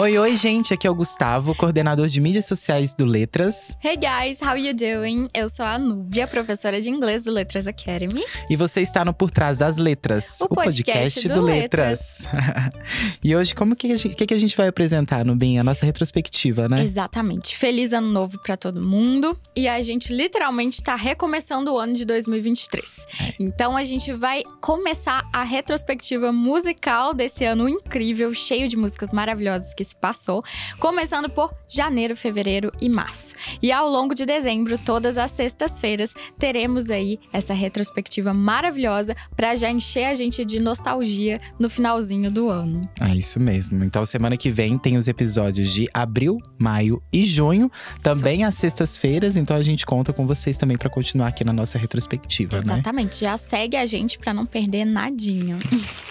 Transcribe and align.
Oi, 0.00 0.16
oi, 0.16 0.34
gente. 0.34 0.72
Aqui 0.72 0.86
é 0.86 0.90
o 0.90 0.94
Gustavo, 0.94 1.54
coordenador 1.54 2.08
de 2.08 2.22
mídias 2.22 2.46
sociais 2.46 2.94
do 2.94 3.04
Letras. 3.04 3.76
Hey 3.84 3.98
guys, 3.98 4.40
how 4.40 4.56
you 4.56 4.72
doing? 4.72 5.28
Eu 5.34 5.46
sou 5.46 5.62
a 5.62 5.78
Núbia, 5.78 6.26
professora 6.26 6.80
de 6.80 6.88
inglês 6.88 7.24
do 7.24 7.30
Letras 7.30 7.66
Academy. 7.66 8.24
E 8.48 8.56
você 8.56 8.80
está 8.80 9.04
no 9.04 9.12
Por 9.12 9.30
Trás 9.30 9.58
das 9.58 9.76
Letras, 9.76 10.40
o, 10.40 10.48
podcast, 10.48 11.28
do, 11.28 11.42
Letras. 11.42 12.26
e 13.22 13.36
hoje, 13.36 13.54
como 13.54 13.76
que 13.76 13.92
a, 13.92 13.96
gente, 13.98 14.14
que, 14.14 14.24
que 14.24 14.32
a 14.32 14.38
gente 14.38 14.56
vai 14.56 14.68
apresentar, 14.68 15.22
Nubinha? 15.22 15.60
A 15.60 15.64
nossa 15.64 15.84
retrospectiva, 15.84 16.66
né? 16.66 16.82
Exatamente. 16.82 17.54
Feliz 17.54 17.92
ano 17.92 18.08
novo 18.08 18.38
para 18.38 18.56
todo 18.56 18.80
mundo. 18.80 19.36
E 19.54 19.68
a 19.68 19.82
gente 19.82 20.14
literalmente 20.14 20.76
está 20.76 20.96
recomeçando 20.96 21.74
o 21.74 21.78
ano 21.78 21.92
de 21.92 22.06
2023. 22.06 23.06
É. 23.20 23.34
Então 23.38 23.76
a 23.76 23.84
gente 23.84 24.14
vai 24.14 24.44
começar 24.62 25.28
a 25.30 25.42
retrospectiva 25.42 26.32
musical 26.32 27.12
desse 27.12 27.44
ano 27.44 27.68
incrível, 27.68 28.32
cheio 28.32 28.66
de 28.66 28.78
músicas 28.78 29.12
maravilhosas 29.12 29.74
que 29.74 29.89
se 29.90 29.96
passou, 29.96 30.42
começando 30.78 31.28
por 31.28 31.52
janeiro, 31.68 32.16
fevereiro 32.16 32.72
e 32.80 32.88
março. 32.88 33.34
E 33.62 33.70
ao 33.72 33.88
longo 33.88 34.14
de 34.14 34.24
dezembro, 34.24 34.78
todas 34.78 35.18
as 35.18 35.30
sextas-feiras, 35.32 36.14
teremos 36.38 36.90
aí 36.90 37.18
essa 37.32 37.52
retrospectiva 37.52 38.32
maravilhosa 38.32 39.14
para 39.36 39.56
já 39.56 39.70
encher 39.70 40.04
a 40.04 40.14
gente 40.14 40.44
de 40.44 40.60
nostalgia 40.60 41.40
no 41.58 41.68
finalzinho 41.68 42.30
do 42.30 42.48
ano. 42.48 42.88
É 43.00 43.14
isso 43.14 43.38
mesmo. 43.40 43.84
Então, 43.84 44.04
semana 44.04 44.36
que 44.36 44.50
vem 44.50 44.78
tem 44.78 44.96
os 44.96 45.08
episódios 45.08 45.72
de 45.72 45.88
abril, 45.92 46.38
maio 46.58 47.02
e 47.12 47.24
junho, 47.26 47.70
também 48.02 48.44
às 48.44 48.54
sextas-feiras. 48.54 49.36
Então, 49.36 49.56
a 49.56 49.62
gente 49.62 49.84
conta 49.84 50.12
com 50.12 50.26
vocês 50.26 50.56
também 50.56 50.76
para 50.76 50.88
continuar 50.88 51.28
aqui 51.28 51.44
na 51.44 51.52
nossa 51.52 51.78
retrospectiva, 51.78 52.56
Exatamente. 52.56 52.68
né? 52.68 52.74
Exatamente. 52.80 53.20
Já 53.20 53.36
segue 53.36 53.76
a 53.76 53.86
gente 53.86 54.18
para 54.18 54.32
não 54.32 54.46
perder 54.46 54.84
nadinho. 54.84 55.58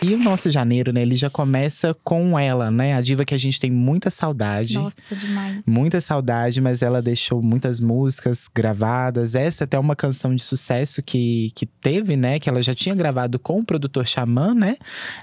E 0.01 0.13
o 0.13 0.17
nosso 0.17 0.51
janeiro, 0.51 0.91
né? 0.91 1.01
Ele 1.01 1.15
já 1.15 1.29
começa 1.29 1.95
com 2.04 2.37
ela, 2.37 2.70
né? 2.71 2.93
A 2.95 3.01
diva 3.01 3.23
que 3.26 3.34
a 3.34 3.37
gente 3.37 3.59
tem 3.60 3.70
tem 3.70 3.71
muita 3.71 4.10
saudade. 4.10 4.74
Nossa, 4.74 5.15
demais. 5.15 5.63
Muita 5.65 6.02
saudade, 6.02 6.60
mas 6.60 6.82
ela 6.82 7.02
deixou 7.02 7.41
muitas 7.41 7.79
músicas 7.79 8.49
gravadas. 8.54 9.35
Essa 9.35 9.63
até 9.63 9.77
uma 9.77 9.96
canção 9.96 10.35
de 10.35 10.41
sucesso 10.41 11.04
que, 11.04 11.51
que 11.55 11.66
teve, 11.66 12.18
né? 12.18 12.40
Que 12.40 12.49
ela 12.49 12.62
já 12.62 12.74
tinha 12.74 12.96
gravado 12.96 13.38
com 13.38 13.60
o 13.60 13.66
produtor 13.66 14.07
Xamã, 14.07 14.54
né? 14.54 14.76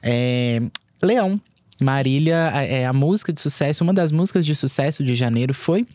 É, 0.03 0.62
Leão. 1.03 1.41
Marília, 1.78 2.37
é 2.67 2.87
a 2.87 2.93
música 2.93 3.31
de 3.34 3.39
sucesso, 3.39 3.84
uma 3.84 3.93
das 3.93 4.11
músicas 4.11 4.47
de 4.47 4.56
sucesso 4.56 5.05
de 5.05 5.15
janeiro 5.15 5.53
foi 5.53 5.87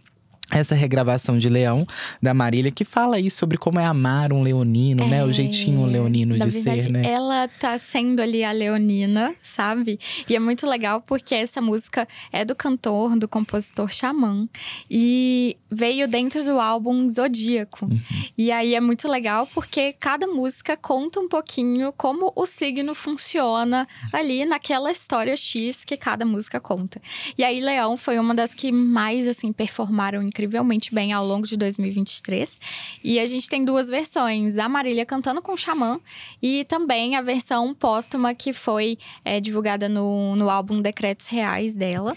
essa 0.52 0.76
regravação 0.76 1.38
de 1.38 1.48
Leão 1.50 1.88
da 2.22 2.34
Marília 2.34 2.72
que 2.72 2.84
fala 2.84 3.16
aí 3.16 3.32
sobre 3.32 3.58
como 3.58 3.80
é 3.80 3.86
amar 3.86 4.34
um 4.34 4.44
leonino, 4.44 5.04
é, 5.04 5.08
né? 5.08 5.26
O 5.26 5.30
é, 5.30 5.34
jeitinho 5.34 5.86
leonino 5.86 6.34
de 6.38 6.50
verdade, 6.50 6.84
ser, 6.84 6.92
né? 6.92 7.02
Ela 7.06 7.48
tá 7.48 7.78
sendo 7.78 8.22
ali 8.22 8.44
a 8.44 8.52
leonina, 8.52 9.34
sabe? 9.42 9.98
E 10.28 10.36
é 10.36 10.40
muito 10.40 10.68
legal 10.68 11.02
porque 11.02 11.34
essa 11.34 11.62
música 11.62 12.08
é 12.32 12.44
do 12.44 12.54
cantor, 12.54 13.18
do 13.18 13.28
compositor 13.28 13.90
Xamã 13.90 14.48
e 14.90 15.58
veio 15.70 16.08
dentro 16.08 16.44
do 16.44 16.60
álbum 16.60 17.08
Zodíaco. 17.08 17.86
Uhum. 17.86 18.00
E 18.38 18.52
aí 18.52 18.76
é 18.76 18.82
muito 18.82 19.08
legal 19.08 19.48
porque 19.54 19.94
cada 19.94 20.28
música 20.28 20.76
conta 20.76 21.20
um 21.20 21.30
pouquinho 21.30 21.94
como 21.94 22.34
o 22.36 22.46
signo 22.46 22.94
funciona 22.94 23.88
ali 24.12 24.46
naquela 24.46 24.92
história 24.92 25.36
X 25.38 25.86
que 25.86 25.96
cada 25.96 26.26
música 26.26 26.60
conta. 26.60 27.02
E 27.38 27.44
aí 27.44 27.62
Leão 27.62 27.96
foi 27.96 28.20
uma 28.20 28.36
das 28.36 28.54
que 28.54 28.72
mais 28.72 29.28
assim 29.28 29.54
performaram 29.54 30.22
incrível 30.22 30.41
incrivelmente 30.42 30.94
bem 30.94 31.14
ao 31.14 31.26
longo 31.26 31.46
de 31.46 31.56
2023. 31.56 32.60
E 33.04 33.20
a 33.20 33.26
gente 33.26 33.48
tem 33.48 33.64
duas 33.64 33.88
versões: 33.88 34.58
a 34.58 34.68
Marília 34.68 35.06
cantando 35.06 35.42
com 35.42 35.54
o 35.54 35.58
Xamã 35.58 36.00
e 36.42 36.66
também 36.66 37.16
a 37.16 37.22
versão 37.22 37.74
póstuma 37.74 38.34
que 38.34 38.54
foi 38.54 38.98
é, 39.24 39.40
divulgada 39.40 39.88
no, 39.88 40.36
no 40.36 40.50
álbum 40.50 40.82
Decretos 40.82 41.28
Reais 41.28 41.76
dela. 41.76 42.14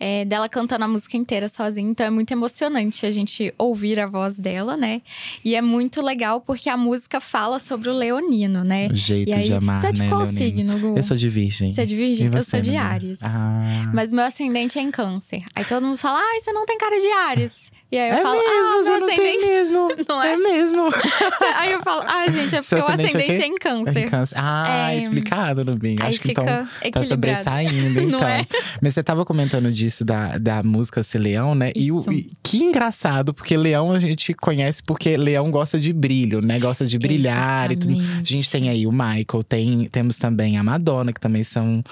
É, 0.00 0.24
dela 0.24 0.48
cantando 0.48 0.84
a 0.84 0.88
música 0.88 1.16
inteira 1.16 1.48
sozinha. 1.48 1.90
Então 1.90 2.06
é 2.06 2.10
muito 2.10 2.30
emocionante 2.30 3.04
a 3.04 3.10
gente 3.10 3.52
ouvir 3.58 4.00
a 4.00 4.06
voz 4.06 4.36
dela, 4.36 4.76
né? 4.76 5.02
E 5.44 5.54
é 5.54 5.60
muito 5.62 6.00
legal 6.00 6.40
porque 6.40 6.70
a 6.70 6.76
música 6.76 7.20
fala 7.20 7.58
sobre 7.58 7.90
o 7.90 7.92
leonino, 7.92 8.64
né? 8.64 8.88
O 8.88 8.96
jeito 8.96 9.32
aí, 9.32 9.44
de 9.44 9.52
amar, 9.52 9.80
Você 9.80 9.88
é 9.88 9.92
de 9.92 10.02
né, 10.02 10.08
qual 10.08 10.22
leonino? 10.22 10.38
signo, 10.38 10.78
Gu? 10.78 10.96
Eu 10.96 11.02
sou 11.02 11.16
de 11.16 11.28
virgem. 11.28 11.74
Você 11.74 11.82
é 11.82 11.84
de 11.84 11.96
virgem? 11.96 12.30
Eu 12.32 12.42
sou 12.42 12.60
de 12.60 12.76
Ares. 12.76 13.18
Ah. 13.22 13.90
Mas 13.92 14.10
meu 14.10 14.24
ascendente 14.24 14.78
é 14.78 14.82
em 14.82 14.90
câncer. 14.90 15.44
Aí 15.54 15.64
todo 15.64 15.84
mundo 15.84 15.98
fala, 15.98 16.18
ai, 16.18 16.40
você 16.40 16.52
não 16.52 16.64
tem 16.64 16.78
cara 16.78 16.98
de 16.98 17.06
Ares. 17.12 17.65
E 17.90 17.98
aí 17.98 18.10
eu 18.10 18.16
é 18.16 18.22
falo, 18.22 18.38
mesmo, 18.38 18.94
ah, 18.94 18.98
não 18.98 19.06
tem 19.06 19.38
mesmo. 19.38 19.88
Não 20.08 20.22
é? 20.22 20.32
É 20.32 20.36
mesmo. 20.36 20.82
aí 21.56 21.72
eu 21.72 21.80
falo, 21.82 22.02
ah, 22.06 22.28
gente, 22.30 22.54
é 22.54 22.60
porque 22.60 22.74
o 22.74 22.86
ascendente 22.86 23.42
é, 23.42 23.46
em 23.46 23.54
câncer. 23.56 23.98
É 23.98 24.02
em 24.02 24.08
câncer. 24.08 24.34
Ah, 24.38 24.92
é, 24.92 24.98
explicado, 24.98 25.64
Nubinho. 25.64 26.02
Acho 26.02 26.20
que 26.20 26.32
então 26.32 26.44
tá 26.92 27.02
sobressaindo, 27.02 28.00
então. 28.02 28.26
É? 28.26 28.46
Mas 28.80 28.94
você 28.94 29.02
tava 29.02 29.24
comentando 29.24 29.70
disso 29.70 30.04
da, 30.04 30.38
da 30.38 30.62
música 30.62 31.02
ser 31.02 31.18
leão, 31.18 31.54
né? 31.54 31.70
E, 31.74 31.92
o, 31.92 32.04
e, 32.12 32.32
que 32.42 32.58
engraçado, 32.58 33.32
porque 33.32 33.56
leão 33.56 33.92
a 33.92 33.98
gente 33.98 34.34
conhece 34.34 34.82
porque 34.82 35.16
leão 35.16 35.50
gosta 35.50 35.78
de 35.78 35.92
brilho, 35.92 36.40
né? 36.40 36.58
Gosta 36.58 36.84
de 36.84 36.98
brilhar 36.98 37.70
Exatamente. 37.70 38.02
e 38.02 38.02
tudo. 38.02 38.20
A 38.20 38.24
gente 38.24 38.50
tem 38.50 38.68
aí 38.68 38.86
o 38.86 38.92
Michael, 38.92 39.44
tem, 39.48 39.88
temos 39.90 40.16
também 40.16 40.58
a 40.58 40.62
Madonna, 40.62 41.12
que 41.12 41.20
também 41.20 41.44
são 41.44 41.82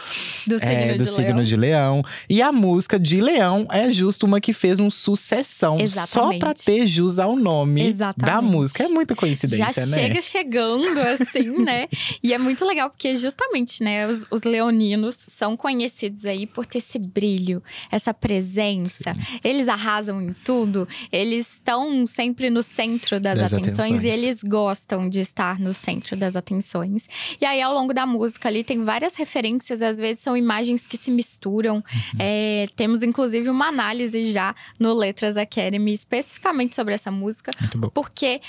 do 0.46 0.58
signo, 0.58 0.72
é, 0.72 0.92
do 0.94 1.04
de, 1.04 1.10
signo 1.10 1.34
leão. 1.34 1.42
de 1.42 1.56
leão. 1.56 2.04
E 2.28 2.42
a 2.42 2.50
música 2.50 2.98
de 2.98 3.20
leão 3.20 3.66
é 3.70 3.92
justo 3.92 4.26
uma 4.26 4.40
que 4.40 4.52
fez 4.52 4.80
um 4.80 4.90
sucessão. 4.90 5.83
Exatamente. 5.84 6.38
Só 6.38 6.38
pra 6.38 6.54
ter 6.54 6.86
jus 6.86 7.18
ao 7.18 7.36
nome 7.36 7.86
Exatamente. 7.86 8.34
da 8.34 8.42
música. 8.42 8.84
É 8.84 8.88
muita 8.88 9.14
coincidência, 9.14 9.84
Já 9.86 9.86
né? 9.86 10.02
chega 10.02 10.20
chegando, 10.20 10.98
assim, 11.00 11.62
né? 11.62 11.88
E 12.22 12.32
é 12.32 12.38
muito 12.38 12.64
legal, 12.64 12.90
porque 12.90 13.16
justamente, 13.16 13.82
né, 13.82 14.06
os, 14.06 14.26
os, 14.30 14.42
leoninos 14.42 15.14
são 15.16 15.56
conhecidos 15.56 16.26
aí 16.26 16.46
por 16.46 16.66
ter 16.66 16.78
esse 16.78 16.98
brilho, 16.98 17.62
essa 17.90 18.12
presença. 18.12 19.14
Sim. 19.14 19.40
Eles 19.42 19.68
arrasam 19.68 20.20
em 20.20 20.32
tudo, 20.44 20.86
eles 21.10 21.54
estão 21.54 22.06
sempre 22.06 22.50
no 22.50 22.62
centro 22.62 23.20
das, 23.20 23.38
das 23.38 23.52
atenções, 23.52 23.78
atenções, 23.78 24.04
e 24.04 24.08
eles 24.08 24.42
gostam 24.42 25.08
de 25.08 25.20
estar 25.20 25.58
no 25.58 25.72
centro 25.72 26.16
das 26.16 26.36
atenções. 26.36 27.08
E 27.40 27.44
aí, 27.44 27.60
ao 27.60 27.72
longo 27.72 27.92
da 27.92 28.06
música 28.06 28.48
ali, 28.48 28.62
tem 28.64 28.84
várias 28.84 29.14
referências, 29.14 29.82
às 29.82 29.98
vezes 29.98 30.22
são 30.22 30.36
imagens 30.36 30.86
que 30.86 30.96
se 30.96 31.10
misturam. 31.10 31.76
Uhum. 31.76 32.18
É, 32.18 32.66
temos, 32.76 33.02
inclusive, 33.02 33.48
uma 33.48 33.68
análise 33.68 34.24
já 34.24 34.54
no 34.78 34.94
Letras 34.94 35.36
Academy, 35.36 35.73
especificamente 35.92 36.74
sobre 36.74 36.94
essa 36.94 37.10
música. 37.10 37.52
Porque 37.92 38.40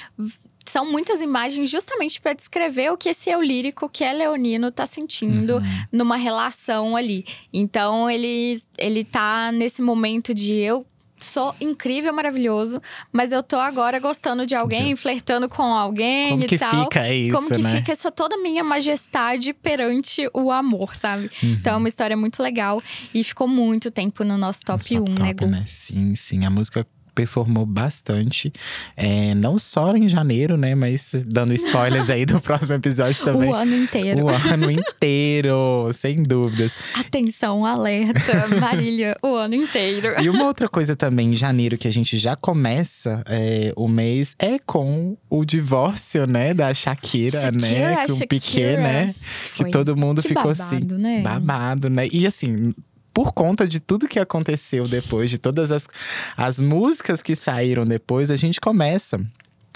são 0.65 0.89
muitas 0.91 1.21
imagens 1.21 1.69
justamente 1.69 2.19
para 2.19 2.33
descrever 2.33 2.91
o 2.91 2.97
que 2.97 3.09
esse 3.09 3.29
eu 3.29 3.41
lírico 3.41 3.87
que 3.87 4.03
é 4.03 4.11
leonino 4.11 4.71
tá 4.71 4.85
sentindo 4.85 5.57
uhum. 5.57 5.85
numa 5.91 6.17
relação 6.17 6.95
ali. 6.95 7.25
Então 7.53 8.09
ele 8.09 8.59
ele 8.77 9.03
tá 9.03 9.51
nesse 9.51 9.81
momento 9.81 10.33
de 10.33 10.53
eu 10.53 10.85
sou 11.17 11.55
incrível, 11.61 12.13
maravilhoso, 12.13 12.81
mas 13.11 13.31
eu 13.31 13.41
tô 13.41 13.57
agora 13.57 13.99
gostando 13.99 14.45
de 14.45 14.53
alguém, 14.53 14.89
Sim. 14.89 14.95
flertando 14.95 15.47
com 15.47 15.63
alguém 15.63 16.29
Como 16.31 16.43
e 16.43 16.47
que 16.47 16.57
tal. 16.57 16.83
Fica 16.83 17.13
isso, 17.13 17.35
Como 17.35 17.47
que 17.49 17.61
né? 17.61 17.77
fica 17.77 17.91
essa 17.91 18.11
toda 18.11 18.37
minha 18.37 18.63
majestade 18.63 19.53
perante 19.53 20.29
o 20.33 20.51
amor, 20.51 20.95
sabe? 20.95 21.31
Uhum. 21.41 21.51
Então 21.53 21.73
é 21.73 21.77
uma 21.77 21.87
história 21.87 22.17
muito 22.17 22.43
legal 22.43 22.81
e 23.13 23.23
ficou 23.23 23.47
muito 23.47 23.89
tempo 23.89 24.23
no 24.23 24.37
nosso 24.37 24.61
top 24.61 24.83
1, 24.97 25.01
um, 25.01 25.23
né, 25.23 25.33
Gu? 25.33 25.47
né? 25.47 25.63
Sim, 25.67 26.13
sim. 26.15 26.45
A 26.45 26.49
música 26.49 26.85
performou 27.15 27.65
bastante. 27.65 28.51
É, 28.95 29.33
não 29.33 29.57
só 29.57 29.95
em 29.95 30.07
janeiro, 30.07 30.57
né? 30.57 30.75
Mas 30.75 31.25
dando 31.25 31.53
spoilers 31.53 32.09
aí 32.09 32.25
do 32.25 32.39
próximo 32.41 32.75
episódio 32.75 33.23
também. 33.23 33.49
O 33.49 33.53
ano 33.53 33.75
inteiro. 33.75 34.25
O 34.25 34.29
ano 34.29 34.69
inteiro, 34.69 35.89
sem 35.93 36.21
dúvidas. 36.21 36.75
Atenção, 36.95 37.65
alerta, 37.65 38.47
Marília, 38.59 39.17
o 39.23 39.35
ano 39.35 39.55
inteiro. 39.55 40.21
E 40.21 40.29
uma 40.29 40.45
outra 40.45 40.67
coisa 40.67 40.95
também, 40.95 41.29
em 41.29 41.35
janeiro, 41.35 41.77
que 41.77 41.87
a 41.87 41.91
gente 41.91 42.17
já 42.17 42.35
começa 42.35 43.23
é, 43.27 43.71
o 43.75 43.87
mês, 43.87 44.35
é 44.37 44.59
com 44.59 45.17
o 45.29 45.45
divórcio, 45.45 46.27
né? 46.27 46.53
Da 46.53 46.73
Shakira, 46.73 47.39
Shakira 47.39 47.89
né? 47.89 48.07
Com 48.07 48.13
o 48.13 48.27
Piquet, 48.27 48.77
né? 48.77 49.15
Foi. 49.21 49.65
Que 49.65 49.71
todo 49.71 49.95
mundo 49.95 50.21
que 50.21 50.27
ficou 50.27 50.53
babado, 50.53 50.61
assim. 50.61 50.79
Né? 51.01 51.21
Babado, 51.21 51.89
né? 51.89 52.07
E 52.11 52.27
assim, 52.27 52.73
por 53.15 53.31
conta 53.31 53.65
de 53.65 53.79
tudo 53.79 54.09
que 54.09 54.19
aconteceu 54.19 54.85
depois, 54.85 55.31
de 55.31 55.37
todas 55.37 55.71
as, 55.71 55.87
as 56.35 56.59
músicas 56.59 57.23
que 57.23 57.33
saíram 57.33 57.85
depois, 57.85 58.29
a 58.29 58.35
gente 58.35 58.59
começa 58.59 59.25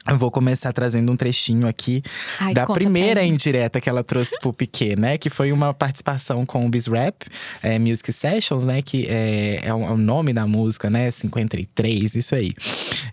eu 0.07 0.17
vou 0.17 0.31
começar 0.31 0.71
trazendo 0.71 1.11
um 1.11 1.17
trechinho 1.17 1.67
aqui 1.67 2.01
Ai, 2.39 2.53
da 2.53 2.65
primeira 2.65 3.23
indireta 3.23 3.81
que 3.81 3.89
ela 3.89 4.03
trouxe 4.03 4.39
pro 4.39 4.53
Piquet, 4.53 4.95
né? 4.95 5.17
Que 5.17 5.29
foi 5.29 5.51
uma 5.51 5.73
participação 5.73 6.45
com 6.45 6.65
o 6.65 6.69
Bizrap 6.69 7.23
é, 7.61 7.77
Music 7.77 8.11
Sessions, 8.13 8.63
né? 8.63 8.81
Que 8.81 9.05
é, 9.07 9.61
é, 9.63 9.73
o, 9.73 9.83
é, 9.83 9.97
nome 9.97 10.31
da 10.31 10.47
música, 10.47 10.89
né? 10.89 11.11
53, 11.11 12.15
isso 12.15 12.33
aí. 12.33 12.53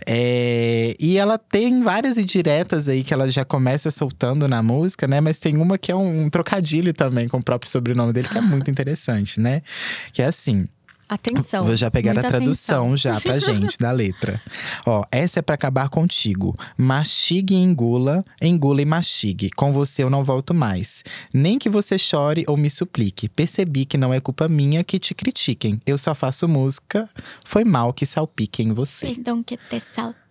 É, 0.06 0.94
e 0.98 1.18
ela 1.18 1.38
tem 1.38 1.82
várias 1.82 2.18
indiretas 2.18 2.88
aí 2.88 3.02
que 3.02 3.12
ela 3.12 3.28
já 3.28 3.44
começa 3.44 3.90
soltando 3.90 4.46
na 4.46 4.62
música, 4.62 5.08
né? 5.08 5.20
Mas 5.20 5.40
tem 5.40 5.56
uma 5.56 5.76
que 5.76 5.90
é 5.90 5.96
um, 5.96 6.26
um 6.26 6.30
trocadilho 6.30 6.94
também 6.94 7.28
com 7.28 7.38
o 7.38 7.42
próprio 7.42 7.70
sobrenome 7.70 8.12
dele, 8.12 8.28
que 8.28 8.38
é 8.38 8.42
muito 8.42 8.70
interessante, 8.70 9.40
né? 9.40 9.60
Que 10.12 10.22
é 10.22 10.26
assim. 10.26 10.68
Atenção. 11.08 11.64
Vou 11.64 11.76
já 11.76 11.90
pegar 11.90 12.18
a 12.18 12.22
tradução 12.22 12.88
atenção. 12.88 12.96
já 12.96 13.20
pra 13.20 13.38
gente 13.38 13.78
da 13.78 13.92
letra. 13.92 14.40
Ó, 14.84 15.04
essa 15.10 15.38
é 15.38 15.42
pra 15.42 15.54
acabar 15.54 15.88
contigo. 15.88 16.54
Mastigue 16.76 17.54
e 17.54 17.58
engula, 17.58 18.24
engula 18.42 18.82
e 18.82 18.84
mastigue. 18.84 19.50
Com 19.50 19.72
você 19.72 20.02
eu 20.02 20.10
não 20.10 20.24
volto 20.24 20.52
mais. 20.52 21.04
Nem 21.32 21.58
que 21.58 21.68
você 21.68 21.96
chore 21.96 22.44
ou 22.48 22.56
me 22.56 22.68
suplique. 22.68 23.28
Percebi 23.28 23.84
que 23.84 23.96
não 23.96 24.12
é 24.12 24.20
culpa 24.20 24.48
minha 24.48 24.82
que 24.82 24.98
te 24.98 25.14
critiquem. 25.14 25.80
Eu 25.86 25.96
só 25.96 26.14
faço 26.14 26.48
música, 26.48 27.08
foi 27.44 27.64
mal 27.64 27.92
que 27.92 28.04
salpiquem 28.04 28.72
você. 28.72 29.06
Perdão 29.06 29.42
que 29.42 29.56
te 29.56 29.78
salpique. 29.78 30.25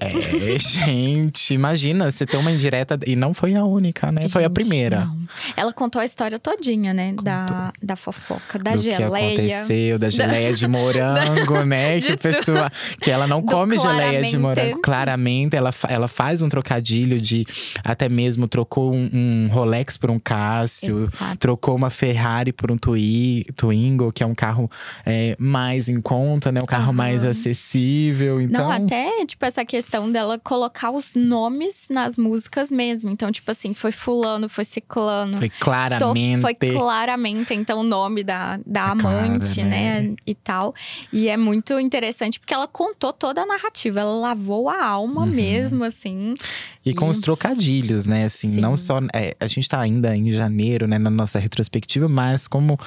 É, 0.00 0.58
gente, 0.58 1.54
imagina 1.54 2.10
você 2.10 2.26
ter 2.26 2.36
uma 2.36 2.50
indireta 2.50 2.98
e 3.06 3.16
não 3.16 3.32
foi 3.32 3.54
a 3.54 3.64
única, 3.64 4.10
né? 4.12 4.28
foi 4.28 4.42
a 4.44 4.48
Gente, 4.48 4.54
primeira. 4.54 5.00
não. 5.06 5.24
Ela 5.56 5.72
contou 5.72 6.00
a 6.00 6.04
história 6.04 6.38
todinha, 6.38 6.92
né? 6.94 7.12
Da, 7.22 7.72
da 7.82 7.96
fofoca, 7.96 8.58
da 8.58 8.72
do 8.72 8.76
que 8.82 8.82
geleia. 8.92 9.08
aconteceu, 9.34 9.98
da 9.98 10.10
geleia 10.10 10.52
de 10.52 10.68
morango, 10.68 11.62
né? 11.66 11.98
de 11.98 12.08
Que 12.08 12.16
pessoa. 12.16 12.70
Que 13.00 13.10
ela 13.10 13.26
não 13.26 13.40
Do 13.40 13.50
come 13.52 13.76
geleia 13.78 14.22
de 14.22 14.36
claramente. 14.36 14.38
morango. 14.38 14.82
Claramente, 14.82 15.56
ela, 15.56 15.72
ela 15.88 16.08
faz 16.08 16.42
um 16.42 16.48
trocadilho 16.48 17.20
de 17.20 17.46
até 17.82 18.08
mesmo 18.08 18.46
trocou 18.46 18.92
um, 18.94 19.10
um 19.12 19.48
Rolex 19.50 19.96
por 19.96 20.10
um 20.10 20.18
Cássio, 20.18 21.04
Exato. 21.04 21.38
trocou 21.38 21.74
uma 21.76 21.90
Ferrari 21.90 22.52
por 22.52 22.70
um 22.70 22.76
Twi, 22.76 23.44
Twingo, 23.56 24.12
que 24.12 24.22
é 24.22 24.26
um 24.26 24.34
carro 24.34 24.70
é, 25.04 25.34
mais 25.38 25.88
em 25.88 26.00
conta, 26.00 26.52
né? 26.52 26.60
Um 26.62 26.66
carro 26.66 26.84
Aham. 26.84 26.92
mais 26.92 27.24
acessível. 27.24 28.40
Então, 28.40 28.68
Não, 28.68 28.70
até, 28.70 29.24
tipo, 29.26 29.44
essa 29.54 29.64
questão 29.64 30.10
dela 30.10 30.38
colocar 30.38 30.90
os 30.90 31.12
nomes 31.14 31.86
nas 31.88 32.18
músicas 32.18 32.70
mesmo. 32.70 33.10
Então, 33.10 33.30
tipo 33.30 33.48
assim, 33.50 33.72
foi 33.72 33.92
fulano, 33.92 34.48
foi 34.48 34.64
ciclano. 34.64 35.38
foi 35.38 35.48
Tô- 35.48 35.56
claramente. 35.64 36.40
foi 36.40 36.54
claramente, 36.54 37.54
então, 37.54 37.80
o 37.80 37.82
nome 37.82 38.24
da, 38.24 38.58
da 38.66 38.80
É 38.88 38.90
amante, 38.90 39.62
né? 39.62 40.02
né? 40.02 40.14
E 40.26 40.34
tal. 40.34 40.74
E 41.12 41.28
é 41.28 41.36
muito 41.36 41.78
interessante 41.78 42.40
porque 42.40 42.52
ela 42.52 42.66
contou 42.66 43.12
toda 43.12 43.42
a 43.42 43.46
narrativa. 43.46 44.00
Ela 44.00 44.14
lavou 44.14 44.68
a 44.68 44.84
alma 44.84 45.22
Uhum. 45.22 45.26
mesmo, 45.32 45.84
assim. 45.84 46.34
E 46.84 46.92
com 46.92 47.08
os 47.08 47.20
trocadilhos, 47.20 48.06
né? 48.06 48.24
Assim, 48.24 48.54
Sim. 48.54 48.60
não 48.60 48.76
só. 48.76 48.98
é, 49.14 49.34
a 49.40 49.46
gente 49.46 49.68
tá 49.68 49.80
ainda 49.80 50.14
em 50.16 50.30
janeiro, 50.32 50.86
né, 50.86 50.98
na 50.98 51.10
nossa 51.10 51.38
retrospectiva, 51.38 52.08
mas 52.08 52.46
como 52.48 52.78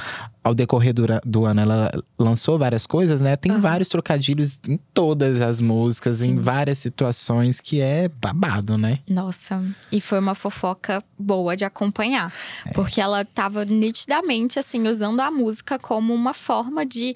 ao 0.47 0.55
decorrer 0.55 0.93
do, 0.93 1.05
do 1.25 1.45
ano 1.45 1.61
ela 1.61 1.91
lançou 2.17 2.57
várias 2.57 2.87
coisas, 2.87 3.19
né? 3.19 3.35
Tem 3.35 3.51
Aham. 3.51 3.59
vários 3.59 3.89
trocadilhos 3.89 4.57
em 4.65 4.79
todas 4.93 5.41
as 5.41 5.59
músicas, 5.59 6.21
em 6.21 6.35
Sim. 6.35 6.39
várias 6.39 6.79
situações, 6.79 7.59
que 7.59 7.81
é 7.81 8.07
babado, 8.07 8.77
né? 8.77 8.99
Nossa, 9.09 9.61
e 9.91 9.99
foi 9.99 10.19
uma 10.19 10.33
fofoca 10.33 11.03
boa 11.19 11.57
de 11.57 11.65
acompanhar. 11.65 12.33
É. 12.65 12.71
Porque 12.71 13.01
ela 13.01 13.25
tava 13.25 13.65
nitidamente, 13.65 14.57
assim, 14.57 14.87
usando 14.87 15.19
a 15.19 15.29
música 15.29 15.77
como 15.77 16.13
uma 16.13 16.33
forma 16.33 16.85
de. 16.85 17.15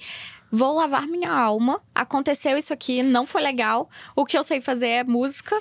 Vou 0.51 0.75
lavar 0.75 1.07
minha 1.07 1.31
alma. 1.31 1.79
Aconteceu 1.95 2.57
isso 2.57 2.73
aqui, 2.73 3.01
não 3.01 3.25
foi 3.25 3.41
legal. 3.41 3.89
O 4.13 4.25
que 4.25 4.37
eu 4.37 4.43
sei 4.43 4.59
fazer 4.59 4.87
é 4.87 5.03
música. 5.05 5.57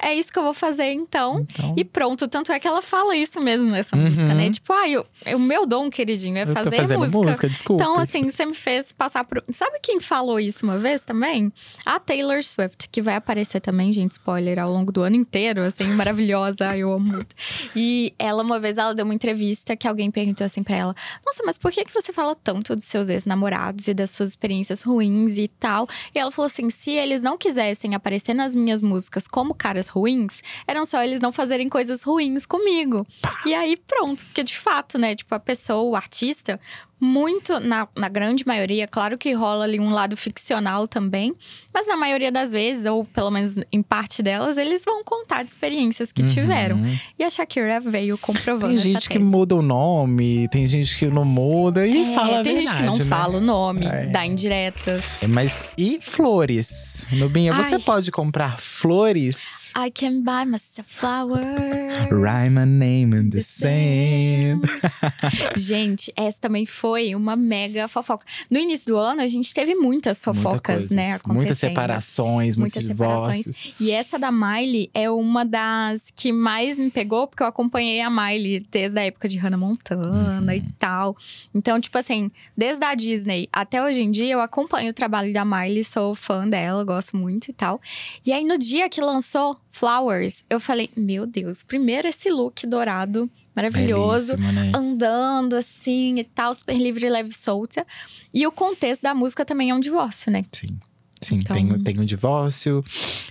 É 0.00 0.12
isso 0.12 0.32
que 0.32 0.38
eu 0.38 0.42
vou 0.42 0.52
fazer, 0.54 0.92
então. 0.92 1.40
Então, 1.40 1.72
E 1.76 1.84
pronto. 1.84 2.26
Tanto 2.28 2.50
é 2.52 2.58
que 2.58 2.66
ela 2.66 2.82
fala 2.82 3.16
isso 3.16 3.40
mesmo 3.40 3.70
nessa 3.70 3.96
Uhum. 3.96 4.02
música, 4.04 4.34
né? 4.34 4.50
Tipo, 4.50 4.72
ah, 4.72 4.88
eu, 4.88 5.06
o 5.34 5.38
meu 5.38 5.66
dom, 5.66 5.88
queridinho, 5.88 6.36
é 6.36 6.42
eu 6.42 6.46
fazer 6.48 6.96
música. 6.96 7.18
música, 7.18 7.48
desculpa. 7.48 7.82
Então, 7.82 7.98
assim, 7.98 8.30
você 8.30 8.44
me 8.44 8.54
fez 8.54 8.92
passar 8.92 9.24
por. 9.24 9.42
Sabe 9.50 9.78
quem 9.80 10.00
falou 10.00 10.38
isso 10.40 10.64
uma 10.66 10.76
vez 10.78 11.00
também? 11.00 11.52
A 11.86 11.98
Taylor 12.00 12.42
Swift, 12.42 12.88
que 12.90 13.00
vai 13.00 13.14
aparecer 13.14 13.60
também, 13.60 13.92
gente, 13.92 14.12
spoiler, 14.12 14.58
ao 14.58 14.70
longo 14.70 14.90
do 14.90 15.02
ano 15.02 15.16
inteiro, 15.16 15.62
assim, 15.62 15.84
maravilhosa, 15.94 16.76
eu 16.76 16.92
amo 16.92 17.12
muito. 17.12 17.34
E 17.76 18.12
ela, 18.18 18.42
uma 18.42 18.58
vez, 18.58 18.78
ela 18.78 18.94
deu 18.94 19.04
uma 19.04 19.14
entrevista 19.14 19.76
que 19.76 19.86
alguém 19.86 20.10
perguntou 20.10 20.44
assim 20.44 20.62
pra 20.62 20.76
ela: 20.76 20.94
Nossa, 21.24 21.42
mas 21.46 21.56
por 21.56 21.70
que, 21.70 21.84
que 21.84 21.94
você 21.94 22.12
fala 22.12 22.34
tanto 22.34 22.74
dos 22.74 22.84
seus 22.84 23.08
ex-namorados 23.08 23.86
e 23.88 23.94
das 23.94 24.10
suas 24.10 24.30
experiências 24.30 24.82
ruins 24.82 25.38
e 25.38 25.46
tal? 25.48 25.86
E 26.14 26.18
ela 26.18 26.30
falou 26.30 26.46
assim: 26.46 26.68
se 26.68 26.90
eles 26.90 27.22
não 27.22 27.38
quisessem 27.38 27.94
aparecer 27.94 28.34
nas 28.34 28.54
minhas 28.54 28.82
músicas 28.82 29.26
como 29.28 29.54
caras 29.54 29.83
ruins, 29.88 30.42
eram 30.66 30.84
só 30.84 31.02
eles 31.02 31.20
não 31.20 31.32
fazerem 31.32 31.68
coisas 31.68 32.02
ruins 32.02 32.46
comigo. 32.46 33.06
E 33.44 33.54
aí, 33.54 33.76
pronto, 33.76 34.24
porque 34.26 34.42
de 34.42 34.56
fato, 34.56 34.98
né, 34.98 35.14
tipo, 35.14 35.34
a 35.34 35.40
pessoa, 35.40 35.82
o 35.82 35.96
artista, 35.96 36.60
muito, 37.00 37.60
na, 37.60 37.86
na 37.96 38.08
grande 38.08 38.46
maioria, 38.46 38.86
claro 38.86 39.18
que 39.18 39.32
rola 39.32 39.64
ali 39.64 39.78
um 39.78 39.90
lado 39.90 40.16
ficcional 40.16 40.86
também, 40.88 41.34
mas 41.72 41.86
na 41.86 41.96
maioria 41.96 42.32
das 42.32 42.50
vezes, 42.50 42.84
ou 42.86 43.04
pelo 43.04 43.30
menos 43.30 43.54
em 43.72 43.82
parte 43.82 44.22
delas, 44.22 44.56
eles 44.56 44.82
vão 44.84 45.04
contar 45.04 45.42
de 45.42 45.50
experiências 45.50 46.10
que 46.12 46.22
tiveram. 46.24 46.76
Uhum. 46.76 46.96
E 47.18 47.24
a 47.24 47.30
Shakira 47.30 47.80
veio 47.80 48.16
comprovando 48.18 48.68
Tem 48.74 48.78
gente 48.78 49.08
que 49.08 49.18
muda 49.18 49.54
o 49.56 49.62
nome, 49.62 50.48
tem 50.48 50.66
gente 50.66 50.96
que 50.98 51.06
não 51.06 51.24
muda 51.24 51.86
e 51.86 52.12
É, 52.12 52.14
fala 52.14 52.40
a 52.40 52.42
tem 52.42 52.54
verdade, 52.56 52.66
gente 52.66 52.76
que 52.76 52.82
não 52.86 52.96
né? 52.96 53.04
fala 53.04 53.38
o 53.38 53.40
nome, 53.40 53.86
É. 53.86 54.06
dá 54.06 54.24
indiretas. 54.24 55.22
É, 55.22 55.26
Mas 55.26 55.64
e 55.76 55.98
flores? 56.00 57.06
Nubinha, 57.12 57.52
você 57.52 57.74
Ai. 57.74 57.80
pode 57.80 58.10
comprar 58.10 58.58
flores? 58.60 59.64
I 59.76 59.90
can 59.90 60.20
buy 60.22 60.44
myself 60.46 60.84
flowers. 60.88 61.92
Write 62.12 62.50
my 62.50 62.64
name 62.64 63.14
in 63.16 63.28
the 63.30 63.38
the 63.38 63.42
sand. 63.42 64.62
Gente, 65.56 66.12
essa 66.16 66.38
também 66.40 66.64
foi 66.64 66.83
uma 67.14 67.34
mega 67.36 67.88
fofoca. 67.88 68.26
No 68.50 68.58
início 68.58 68.86
do 68.86 68.96
ano, 68.98 69.20
a 69.22 69.28
gente 69.28 69.52
teve 69.54 69.74
muitas 69.74 70.22
fofocas, 70.22 70.82
Muita 70.84 70.94
né? 70.94 71.12
Acontecendo. 71.14 71.34
Muitas 71.34 71.58
separações, 71.58 72.56
Muitas 72.56 72.84
separações. 72.84 73.38
divórcios. 73.44 73.74
E 73.80 73.90
essa 73.90 74.18
da 74.18 74.30
Miley 74.30 74.90
é 74.92 75.10
uma 75.10 75.44
das 75.44 76.10
que 76.14 76.32
mais 76.32 76.78
me 76.78 76.90
pegou, 76.90 77.26
porque 77.26 77.42
eu 77.42 77.46
acompanhei 77.46 78.00
a 78.00 78.10
Miley 78.10 78.62
desde 78.70 78.98
a 78.98 79.04
época 79.04 79.28
de 79.28 79.36
Hannah 79.38 79.56
Montana 79.56 80.54
e 80.54 80.60
Uhum. 80.60 80.66
tal. 80.78 81.16
Então, 81.54 81.80
tipo 81.80 81.96
assim, 81.98 82.30
desde 82.56 82.84
a 82.84 82.94
Disney 82.94 83.48
até 83.52 83.82
hoje 83.82 84.02
em 84.02 84.10
dia, 84.10 84.32
eu 84.34 84.40
acompanho 84.40 84.90
o 84.90 84.94
trabalho 84.94 85.32
da 85.32 85.44
Miley, 85.44 85.84
sou 85.84 86.14
fã 86.14 86.46
dela, 86.48 86.84
gosto 86.84 87.16
muito 87.16 87.48
e 87.48 87.52
tal. 87.52 87.78
E 88.26 88.32
aí, 88.32 88.44
no 88.44 88.58
dia 88.58 88.88
que 88.88 89.00
lançou 89.00 89.56
Flowers, 89.70 90.44
eu 90.50 90.60
falei: 90.60 90.90
Meu 90.96 91.26
Deus, 91.26 91.62
primeiro 91.62 92.06
esse 92.08 92.30
look 92.30 92.66
dourado, 92.66 93.30
maravilhoso 93.54 94.36
né? 94.36 94.72
andando 94.74 95.54
assim 95.54 96.18
e 96.18 96.24
tal, 96.24 96.54
super 96.54 96.76
livre, 96.76 97.08
leve 97.08 97.28
e 97.30 97.34
solta. 97.34 97.86
E 98.34 98.46
o 98.46 98.52
contexto 98.52 99.02
da 99.02 99.14
música 99.14 99.44
também 99.44 99.70
é 99.70 99.74
um 99.74 99.80
divórcio, 99.80 100.30
né? 100.32 100.44
Sim. 100.52 100.76
Sim, 101.22 101.36
Então- 101.36 101.56
tem, 101.56 101.78
tem 101.78 102.00
um 102.00 102.04
divórcio 102.04 102.84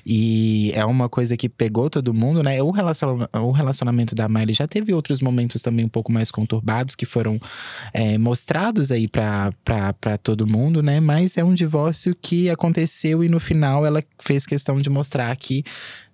e 0.04 0.72
é 0.74 0.84
uma 0.84 1.08
coisa 1.08 1.38
que 1.38 1.48
pegou 1.48 1.92
todo 1.92 2.12
mundo, 2.12 2.42
né? 2.42 2.60
O, 2.64 2.72
relaciona- 2.72 3.30
o 3.32 3.52
relacionamento 3.52 4.16
da 4.16 4.28
Miley 4.28 4.56
já 4.56 4.68
teve 4.68 4.92
outros 4.92 5.22
momentos 5.22 5.62
também 5.62 5.86
um 5.86 5.90
pouco 5.90 6.12
mais 6.12 6.32
conturbados 6.32 6.96
que 6.96 7.06
foram 7.06 7.40
é, 7.94 8.18
mostrados 8.18 8.90
aí 8.90 9.08
pra, 9.08 9.54
pra, 9.64 9.94
pra 9.94 10.18
todo 10.18 10.48
mundo, 10.48 10.82
né? 10.82 11.00
Mas 11.00 11.38
é 11.38 11.44
um 11.44 11.54
divórcio 11.54 12.16
que 12.20 12.50
aconteceu 12.50 13.24
e 13.24 13.30
no 13.30 13.40
final 13.40 13.86
ela 13.86 14.04
fez 14.20 14.48
questão 14.48 14.80
de 14.80 14.90
mostrar 14.90 15.36
que 15.38 15.64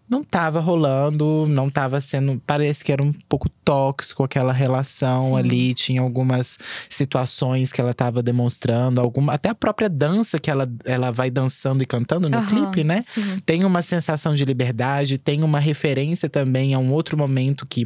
não 0.10 0.24
tava 0.24 0.60
rolando, 0.60 1.46
não 1.48 1.70
tava 1.70 2.02
sendo. 2.02 2.42
Parece 2.46 2.84
que 2.84 2.92
era 2.92 3.04
um 3.04 3.14
pouco 3.28 3.48
tóxico 3.64 4.24
aquela 4.24 4.52
relação 4.52 5.30
Sim. 5.30 5.38
ali. 5.38 5.74
Tinha 5.74 6.02
algumas 6.02 6.58
situações 6.90 7.72
que 7.72 7.80
ela 7.80 7.94
tava 7.94 8.24
demonstrando, 8.24 9.00
alguma, 9.00 9.34
até 9.34 9.50
a 9.50 9.56
própria 9.56 9.88
dança 9.88 10.40
que 10.40 10.50
ela, 10.50 10.68
ela 10.84 11.12
vai 11.12 11.30
dançando 11.30 11.84
e 11.84 11.86
cantando 11.86 12.28
no 12.28 12.38
Aham, 12.38 12.48
clipe, 12.48 12.84
né? 12.84 13.02
Sim. 13.02 13.40
Tem 13.46 13.64
uma 13.64 13.84
sensação 13.84 14.34
de 14.34 14.44
liberdade, 14.44 15.18
tem 15.20 15.44
uma 15.44 15.60
referência 15.60 16.28
também 16.28 16.74
a 16.74 16.80
um 16.80 16.92
outro 16.92 17.16
momento 17.16 17.66
que. 17.68 17.86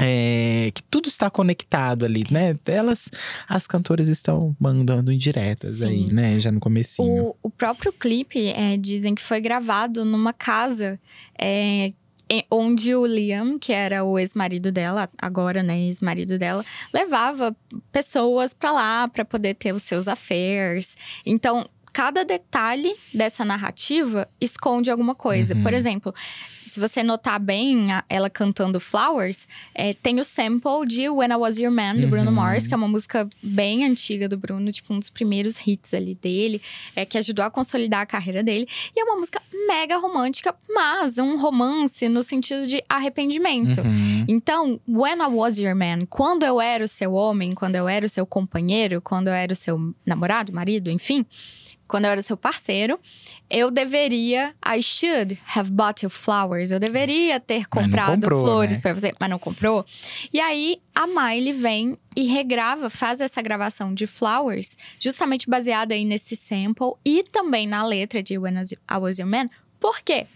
É, 0.00 0.70
que 0.72 0.82
tudo 0.82 1.08
está 1.08 1.30
conectado 1.30 2.04
ali, 2.04 2.24
né? 2.30 2.56
Elas, 2.66 3.10
as 3.48 3.66
cantoras 3.66 4.08
estão 4.08 4.56
mandando 4.58 5.12
indiretas 5.12 5.78
Sim. 5.78 5.86
aí, 5.86 6.12
né? 6.12 6.40
Já 6.40 6.50
no 6.50 6.60
comecinho. 6.60 7.28
O, 7.28 7.36
o 7.44 7.50
próprio 7.50 7.92
clipe, 7.92 8.48
é, 8.48 8.76
dizem 8.76 9.14
que 9.14 9.22
foi 9.22 9.40
gravado 9.40 10.04
numa 10.04 10.32
casa 10.32 11.00
é, 11.38 11.90
onde 12.50 12.94
o 12.94 13.06
Liam, 13.06 13.58
que 13.58 13.72
era 13.72 14.04
o 14.04 14.18
ex-marido 14.18 14.70
dela, 14.70 15.08
agora, 15.18 15.62
né, 15.62 15.78
ex-marido 15.80 16.38
dela, 16.38 16.64
levava 16.92 17.56
pessoas 17.90 18.52
pra 18.52 18.72
lá 18.72 19.08
pra 19.08 19.24
poder 19.24 19.54
ter 19.54 19.72
os 19.72 19.82
seus 19.82 20.06
affairs. 20.06 20.96
Então, 21.24 21.68
cada 21.98 22.24
detalhe 22.24 22.94
dessa 23.12 23.44
narrativa 23.44 24.28
esconde 24.40 24.88
alguma 24.88 25.16
coisa. 25.16 25.52
Uhum. 25.52 25.64
Por 25.64 25.74
exemplo, 25.74 26.14
se 26.68 26.78
você 26.78 27.02
notar 27.02 27.40
bem 27.40 27.90
a- 27.92 28.04
ela 28.08 28.30
cantando 28.30 28.78
Flowers, 28.78 29.48
é, 29.74 29.92
tem 29.94 30.20
o 30.20 30.22
sample 30.24 30.86
de 30.86 31.08
When 31.08 31.30
I 31.32 31.34
Was 31.34 31.58
Your 31.58 31.72
Man, 31.72 31.96
do 31.96 32.06
Bruno 32.06 32.28
Uhum. 32.28 32.36
Mars, 32.36 32.68
que 32.68 32.74
é 32.74 32.76
uma 32.76 32.86
música 32.86 33.28
bem 33.42 33.84
antiga 33.84 34.28
do 34.28 34.36
Bruno, 34.36 34.70
tipo 34.70 34.94
um 34.94 35.00
dos 35.00 35.10
primeiros 35.10 35.66
hits 35.66 35.92
ali 35.92 36.14
dele, 36.14 36.62
é, 36.94 37.04
que 37.04 37.18
ajudou 37.18 37.44
a 37.44 37.50
consolidar 37.50 38.02
a 38.02 38.06
carreira 38.06 38.44
dele. 38.44 38.68
E 38.94 39.00
é 39.00 39.02
uma 39.02 39.16
música 39.16 39.42
mega 39.66 39.96
romântica, 39.96 40.54
mas 40.72 41.18
um 41.18 41.36
romance 41.36 42.08
no 42.08 42.22
sentido 42.22 42.64
de 42.64 42.80
arrependimento. 42.88 43.80
Uhum. 43.80 44.24
Então, 44.28 44.78
when 44.86 45.18
I 45.20 45.26
was 45.26 45.58
your 45.58 45.74
man, 45.74 46.06
quando 46.08 46.44
eu 46.44 46.60
era 46.60 46.84
o 46.84 46.88
seu 46.88 47.12
homem, 47.14 47.54
quando 47.54 47.74
eu 47.74 47.88
era 47.88 48.06
o 48.06 48.08
seu 48.08 48.24
companheiro, 48.24 49.00
quando 49.02 49.26
eu 49.26 49.34
era 49.34 49.52
o 49.52 49.56
seu 49.56 49.92
namorado, 50.06 50.52
marido, 50.52 50.90
enfim, 50.92 51.26
quando 51.88 52.04
eu 52.04 52.10
era 52.10 52.22
seu 52.22 52.36
parceiro, 52.36 53.00
eu 53.50 53.70
deveria, 53.70 54.54
I 54.64 54.82
should 54.82 55.38
have 55.56 55.70
bought 55.72 56.04
you 56.04 56.10
flowers. 56.10 56.70
Eu 56.70 56.78
deveria 56.78 57.40
ter 57.40 57.66
comprado 57.66 58.20
comprou, 58.20 58.44
flores 58.44 58.74
né? 58.74 58.80
pra 58.82 58.94
você, 58.94 59.14
mas 59.18 59.30
não 59.30 59.38
comprou. 59.38 59.84
E 60.32 60.38
aí 60.38 60.80
a 60.94 61.06
Miley 61.06 61.54
vem 61.54 61.98
e 62.14 62.26
regrava, 62.26 62.90
faz 62.90 63.20
essa 63.20 63.40
gravação 63.40 63.94
de 63.94 64.06
Flowers, 64.06 64.76
justamente 64.98 65.48
baseada 65.48 65.94
aí 65.94 66.04
nesse 66.04 66.36
sample 66.36 66.94
e 67.04 67.22
também 67.22 67.66
na 67.66 67.84
letra 67.86 68.22
de 68.22 68.36
When 68.36 68.54
I 68.56 68.96
Was 68.98 69.18
Your 69.18 69.28
Man. 69.28 69.48
Por 69.80 70.00
quê? 70.00 70.26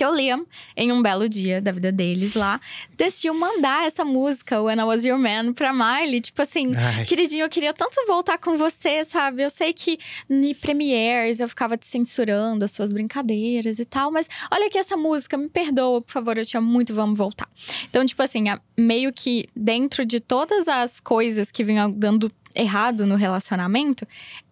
Porque 0.00 0.10
o 0.10 0.16
Liam, 0.16 0.46
em 0.74 0.90
um 0.90 1.02
belo 1.02 1.28
dia 1.28 1.60
da 1.60 1.70
vida 1.72 1.92
deles 1.92 2.34
lá, 2.34 2.58
decidiu 2.96 3.34
mandar 3.34 3.84
essa 3.84 4.02
música, 4.02 4.58
When 4.58 4.80
I 4.80 4.84
Was 4.84 5.04
Your 5.04 5.18
Man, 5.18 5.52
pra 5.52 5.74
Miley. 5.74 6.22
Tipo 6.22 6.40
assim, 6.40 6.74
Ai. 6.74 7.04
queridinho, 7.04 7.44
eu 7.44 7.50
queria 7.50 7.74
tanto 7.74 8.02
voltar 8.06 8.38
com 8.38 8.56
você, 8.56 9.04
sabe? 9.04 9.42
Eu 9.42 9.50
sei 9.50 9.74
que 9.74 9.98
em 10.30 10.54
premieres 10.54 11.38
eu 11.38 11.46
ficava 11.46 11.76
te 11.76 11.84
censurando 11.84 12.64
as 12.64 12.70
suas 12.70 12.92
brincadeiras 12.92 13.78
e 13.78 13.84
tal, 13.84 14.10
mas 14.10 14.26
olha 14.50 14.68
aqui 14.68 14.78
essa 14.78 14.96
música, 14.96 15.36
me 15.36 15.50
perdoa, 15.50 16.00
por 16.00 16.12
favor, 16.12 16.38
eu 16.38 16.46
te 16.46 16.56
amo 16.56 16.66
muito, 16.66 16.94
vamos 16.94 17.18
voltar. 17.18 17.46
Então, 17.84 18.06
tipo 18.06 18.22
assim, 18.22 18.44
meio 18.78 19.12
que 19.12 19.50
dentro 19.54 20.06
de 20.06 20.18
todas 20.18 20.66
as 20.66 20.98
coisas 20.98 21.50
que 21.50 21.62
vinham 21.62 21.90
dando 21.90 22.32
errado 22.54 23.04
no 23.06 23.16
relacionamento, 23.16 24.06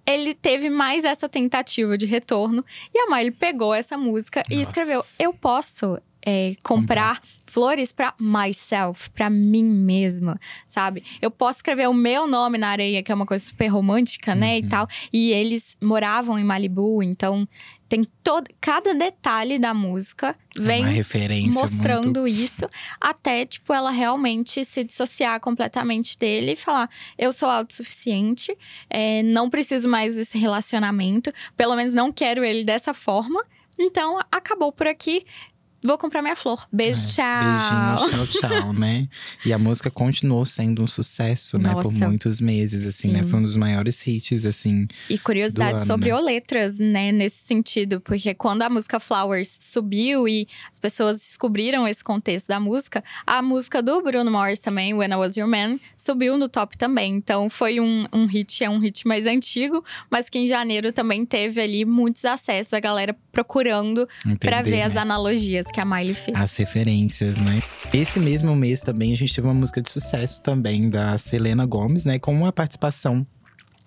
ele 0.08 0.34
teve 0.34 0.70
mais 0.70 1.04
essa 1.04 1.28
tentativa 1.28 1.98
de 1.98 2.06
retorno. 2.06 2.64
E 2.94 2.98
a 2.98 3.06
Miley 3.06 3.30
pegou 3.30 3.74
essa 3.74 3.96
música 3.98 4.42
e 4.48 4.56
Nossa. 4.56 4.70
escreveu: 4.70 5.02
Eu 5.20 5.34
posso 5.34 5.98
é, 6.25 6.54
comprar 6.62 7.20
flores 7.46 7.92
pra 7.92 8.14
myself, 8.20 9.10
pra 9.10 9.30
mim 9.30 9.64
mesma, 9.64 10.38
sabe? 10.68 11.02
Eu 11.20 11.30
posso 11.30 11.58
escrever 11.58 11.88
o 11.88 11.94
meu 11.94 12.26
nome 12.26 12.58
na 12.58 12.68
areia, 12.68 13.02
que 13.02 13.10
é 13.10 13.14
uma 13.14 13.26
coisa 13.26 13.44
super 13.44 13.68
romântica, 13.68 14.34
né? 14.34 14.52
Uhum. 14.52 14.58
E 14.58 14.68
tal. 14.68 14.88
E 15.12 15.30
eles 15.32 15.76
moravam 15.80 16.38
em 16.38 16.44
Malibu, 16.44 17.02
então 17.02 17.48
tem 17.88 18.04
todo. 18.22 18.46
Cada 18.60 18.94
detalhe 18.94 19.58
da 19.58 19.72
música 19.72 20.37
vem 20.54 20.84
É 20.84 20.88
referência 20.88 21.52
mostrando 21.52 22.20
muito... 22.20 22.28
isso 22.28 22.68
até 23.00 23.46
tipo 23.46 23.72
ela 23.72 23.90
realmente 23.90 24.64
se 24.64 24.84
dissociar 24.84 25.40
completamente 25.40 26.18
dele 26.18 26.52
e 26.52 26.56
falar 26.56 26.90
eu 27.16 27.32
sou 27.32 27.48
autossuficiente 27.48 28.54
é, 28.90 29.22
não 29.22 29.48
preciso 29.48 29.88
mais 29.88 30.14
desse 30.14 30.37
relacionamento 30.37 31.32
pelo 31.56 31.75
menos 31.76 31.94
não 31.94 32.12
quero 32.12 32.44
ele 32.44 32.64
dessa 32.64 32.92
forma 32.92 33.42
então 33.78 34.18
acabou 34.30 34.72
por 34.72 34.87
aqui 34.87 35.25
vou 35.82 35.97
comprar 35.99 36.23
minha 36.23 36.37
flor 36.37 36.66
beijo 36.73 37.04
É, 37.04 37.11
tchau 37.11 37.99
Beijinho, 37.99 38.26
tchau, 38.26 38.40
tchau, 38.40 38.73
né? 38.73 39.08
E 39.44 39.52
a 39.52 39.58
música 39.58 39.90
continuou 39.90 40.44
sendo 40.44 40.82
um 40.82 40.87
sucesso, 40.87 41.58
né? 41.58 41.73
Por 41.73 41.92
Nossa. 41.92 42.08
muitos 42.08 42.40
meses, 42.40 42.87
assim, 42.87 43.12
né? 43.12 43.23
Sim. 43.23 43.28
Foi 43.28 43.38
um 43.38 43.42
dos 43.42 43.56
maiores 43.56 44.04
hits, 44.06 44.44
assim. 44.44 44.87
E 45.08 45.18
curiosidade 45.18 45.87
sobre 45.87 46.11
né? 46.11 46.14
o 46.14 46.20
letras, 46.20 46.78
né, 46.78 47.12
nesse 47.12 47.44
sentido, 47.44 48.00
porque 48.00 48.35
quando 48.35 48.62
a 48.62 48.68
música 48.68 48.99
Flowers 48.99 49.49
subiu 49.49 50.28
e 50.28 50.49
as 50.70 50.78
pessoas 50.78 51.18
descobriram 51.18 51.87
esse 51.87 52.02
contexto 52.02 52.49
da 52.49 52.58
música, 52.61 53.02
a 53.26 53.40
música 53.40 53.82
do 53.82 54.02
Bruno 54.02 54.30
Mars 54.30 54.58
também, 54.58 54.94
When 54.94 55.11
I 55.11 55.16
Was 55.16 55.37
Your 55.37 55.49
Man, 55.49 55.78
subiu 55.97 56.37
no 56.37 56.49
top 56.49 56.76
também. 56.76 57.14
Então 57.14 57.49
foi 57.49 57.80
um, 57.80 58.06
um 58.12 58.26
hit, 58.26 58.64
é 58.64 58.70
um 58.70 58.78
hit 58.78 59.06
mais 59.06 59.26
antigo, 59.26 59.85
mas 60.11 60.28
que 60.28 60.38
em 60.38 60.47
janeiro 60.47 60.92
também 60.92 61.25
teve 61.25 61.61
ali 61.61 61.85
muitos 61.85 62.25
acessos, 62.25 62.73
a 62.73 62.80
galera 62.80 63.16
procurando 63.42 64.09
Entender, 64.26 64.62
ver 64.64 64.83
as 64.83 64.95
né? 64.95 65.00
analogias 65.00 65.66
que 65.73 65.80
a 65.80 65.85
Miley 65.85 66.14
fez. 66.14 66.37
As 66.37 66.57
referências, 66.57 67.38
né? 67.38 67.62
Esse 67.92 68.18
mesmo 68.18 68.57
mês 68.57 68.80
também 68.80 69.12
a 69.12 69.16
gente 69.16 69.33
teve 69.33 69.47
uma 69.47 69.54
música 69.54 69.80
de 69.80 69.88
sucesso 69.90 70.42
também 70.42 70.90
da 70.90 71.16
Selena 71.18 71.64
Gomes, 71.64 72.04
né? 72.04 72.18
Com 72.18 72.35
uma 72.35 72.52
participação. 72.52 73.25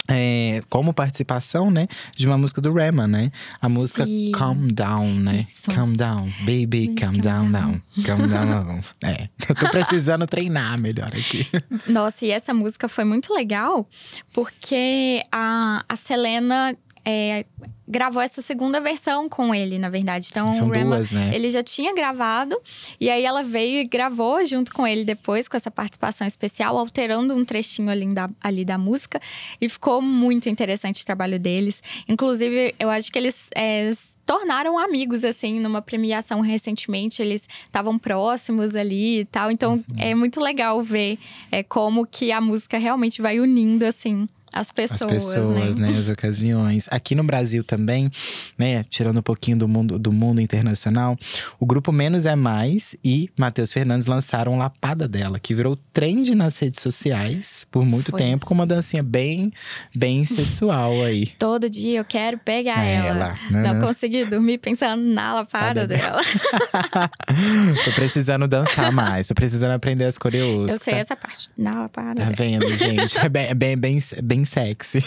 é, 0.10 0.62
como 0.70 0.94
participação, 0.94 1.70
né? 1.70 1.88
De 2.16 2.26
uma 2.26 2.38
música 2.38 2.62
do 2.62 2.74
Rema, 2.74 3.08
né? 3.08 3.30
A 3.62 3.68
música 3.70 4.06
Sim. 4.06 4.32
Calm 4.34 4.68
Down, 4.68 5.16
né? 5.16 5.36
Isso. 5.36 5.70
Calm 5.72 5.94
Down, 5.94 6.30
baby, 6.46 6.96
calm 6.96 7.14
down, 7.14 7.52
down. 7.52 7.82
Calm 8.06 8.28
down. 8.28 8.80
é, 9.04 9.30
eu 9.50 9.56
tô 9.56 9.70
precisando 9.70 10.26
treinar 10.26 10.78
melhor 10.80 11.08
aqui. 11.10 11.46
Nossa, 11.88 12.26
e 12.26 12.32
essa 12.32 12.54
música 12.54 12.88
foi 12.88 13.04
muito 13.04 13.34
legal 13.34 13.88
porque 14.34 15.22
a, 15.32 15.84
a 15.88 15.96
Selena 15.96 16.76
é, 17.04 17.46
gravou 17.88 18.22
essa 18.22 18.42
segunda 18.42 18.80
versão 18.80 19.28
com 19.28 19.54
ele, 19.54 19.78
na 19.80 19.90
verdade. 19.90 20.28
Então, 20.30 20.52
São 20.54 20.68
o 20.68 20.72
Rema, 20.72 20.96
duas, 20.98 21.12
né? 21.12 21.32
ele 21.34 21.50
já 21.50 21.62
tinha 21.62 21.94
gravado 21.94 22.58
e 23.00 23.10
aí 23.10 23.24
ela 23.26 23.44
veio 23.44 23.82
e 23.82 23.86
gravou 23.86 24.44
junto 24.46 24.72
com 24.74 24.86
ele 24.88 25.04
depois, 25.04 25.48
com 25.48 25.58
essa 25.58 25.70
participação 25.72 26.26
especial, 26.26 26.78
alterando 26.78 27.36
um 27.36 27.44
trechinho 27.44 27.90
ali 27.90 28.06
da, 28.14 28.30
ali 28.42 28.64
da 28.64 28.78
música. 28.78 29.20
E 29.60 29.68
ficou 29.68 30.02
muito 30.02 30.48
interessante 30.48 31.02
o 31.02 31.06
trabalho 31.06 31.40
deles. 31.40 31.82
Inclusive, 32.08 32.74
eu 32.80 32.90
acho 32.90 33.12
que 33.12 33.18
eles. 33.20 33.50
é, 33.56 33.92
se 33.94 34.12
tornaram 34.24 34.78
amigos, 34.80 35.26
assim, 35.26 35.60
numa 35.60 35.82
premiação 35.82 36.40
recentemente. 36.40 37.22
Eles 37.22 37.50
estavam 37.64 37.98
próximos 38.00 38.76
ali 38.76 39.22
e 39.22 39.26
tal. 39.26 39.52
Então, 39.52 39.74
Uhum. 39.74 39.84
é 39.98 40.16
muito 40.16 40.40
legal 40.40 40.82
ver 40.82 41.18
é, 41.52 41.64
como 41.64 42.06
que 42.06 42.32
a 42.32 42.40
música 42.40 42.78
realmente 42.78 43.22
vai 43.22 43.40
unindo, 43.42 43.86
assim, 43.86 44.28
as 44.54 44.72
pessoas, 44.72 45.02
As 45.02 45.12
pessoas, 45.12 45.78
né? 45.78 45.90
né? 45.92 45.98
As 45.98 46.10
ocasiões. 46.10 46.88
Aqui 46.92 47.16
no 47.16 47.24
Brasil 47.24 47.64
também, 47.64 48.10
né? 48.58 48.84
Tirando 48.90 49.20
um 49.20 49.24
pouquinho 49.24 49.58
do 49.58 49.68
mundo, 49.68 49.98
do 49.98 50.12
mundo 50.12 50.42
internacional, 50.42 51.18
o 51.60 51.66
grupo 51.66 51.92
Menos 51.92 52.26
é 52.26 52.36
Mais 52.36 52.96
e 53.04 53.30
Matheus 53.38 53.72
Fernandes 53.72 54.08
lançaram 54.08 54.58
Lapada 54.58 55.08
dela, 55.08 55.40
que 55.40 55.54
virou 55.54 55.78
trend 55.94 56.34
nas 56.36 56.58
redes 56.60 56.82
sociais 56.82 57.66
por 57.72 57.86
muito 57.86 58.12
Foi. 58.12 58.20
tempo, 58.20 58.46
com 58.46 58.54
uma 58.54 58.66
dancinha 58.66 59.04
bem, 59.04 59.52
bem 59.96 60.24
sensual 60.26 61.02
aí. 61.04 61.28
Todo 61.40 61.70
dia 61.70 62.00
eu 62.00 62.06
quero 62.06 62.38
pegar 62.38 62.84
É 62.86 62.96
ela. 62.96 63.08
ela, 63.10 63.34
né, 63.50 63.64
Não 63.64 63.74
né? 63.76 63.82
consegui 63.86 64.26
dormir 64.26 64.58
pensando 64.58 65.02
na 65.02 65.34
lapada 65.34 65.82
Lapada 65.82 65.88
dela. 65.88 66.22
tô 67.86 67.92
precisando 67.94 68.48
dançar 68.48 68.92
mais, 68.92 69.28
tô 69.28 69.34
precisando 69.34 69.72
aprender 69.72 70.06
as 70.06 70.18
coreos. 70.18 70.72
Eu 70.72 70.78
sei 70.80 70.94
tá? 70.94 71.00
essa 71.00 71.16
parte. 71.16 71.50
Na 71.58 71.82
lapada 71.82 72.22
Tá 72.26 72.32
vendo, 72.36 72.68
gente? 72.78 73.18
É 73.18 73.30
bem, 73.30 73.48
é 73.48 73.54
bem, 73.54 73.78
bem, 73.78 74.00
bem 74.42 74.46
sexy. 74.46 75.00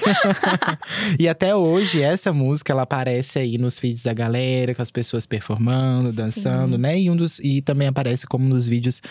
e 1.19 1.29
até 1.29 1.55
hoje, 1.55 2.01
essa 2.01 2.33
música, 2.33 2.73
ela 2.73 2.83
aparece 2.83 3.39
aí 3.39 3.59
nos 3.59 3.79
feeds 3.79 4.03
da 4.03 4.13
galera, 4.13 4.75
com 4.75 4.83
as 4.83 4.91
pessoas 4.91 5.27
performando, 5.27 6.13
dançando, 6.13 6.79
né? 6.79 6.99
E, 6.99 7.11
um 7.11 7.17
dos, 7.17 7.39
e 7.41 7.61
também 7.61 7.89
aparece 7.89 8.27
como 8.27 8.45
nos 8.49 8.69
vídeos 8.69 9.03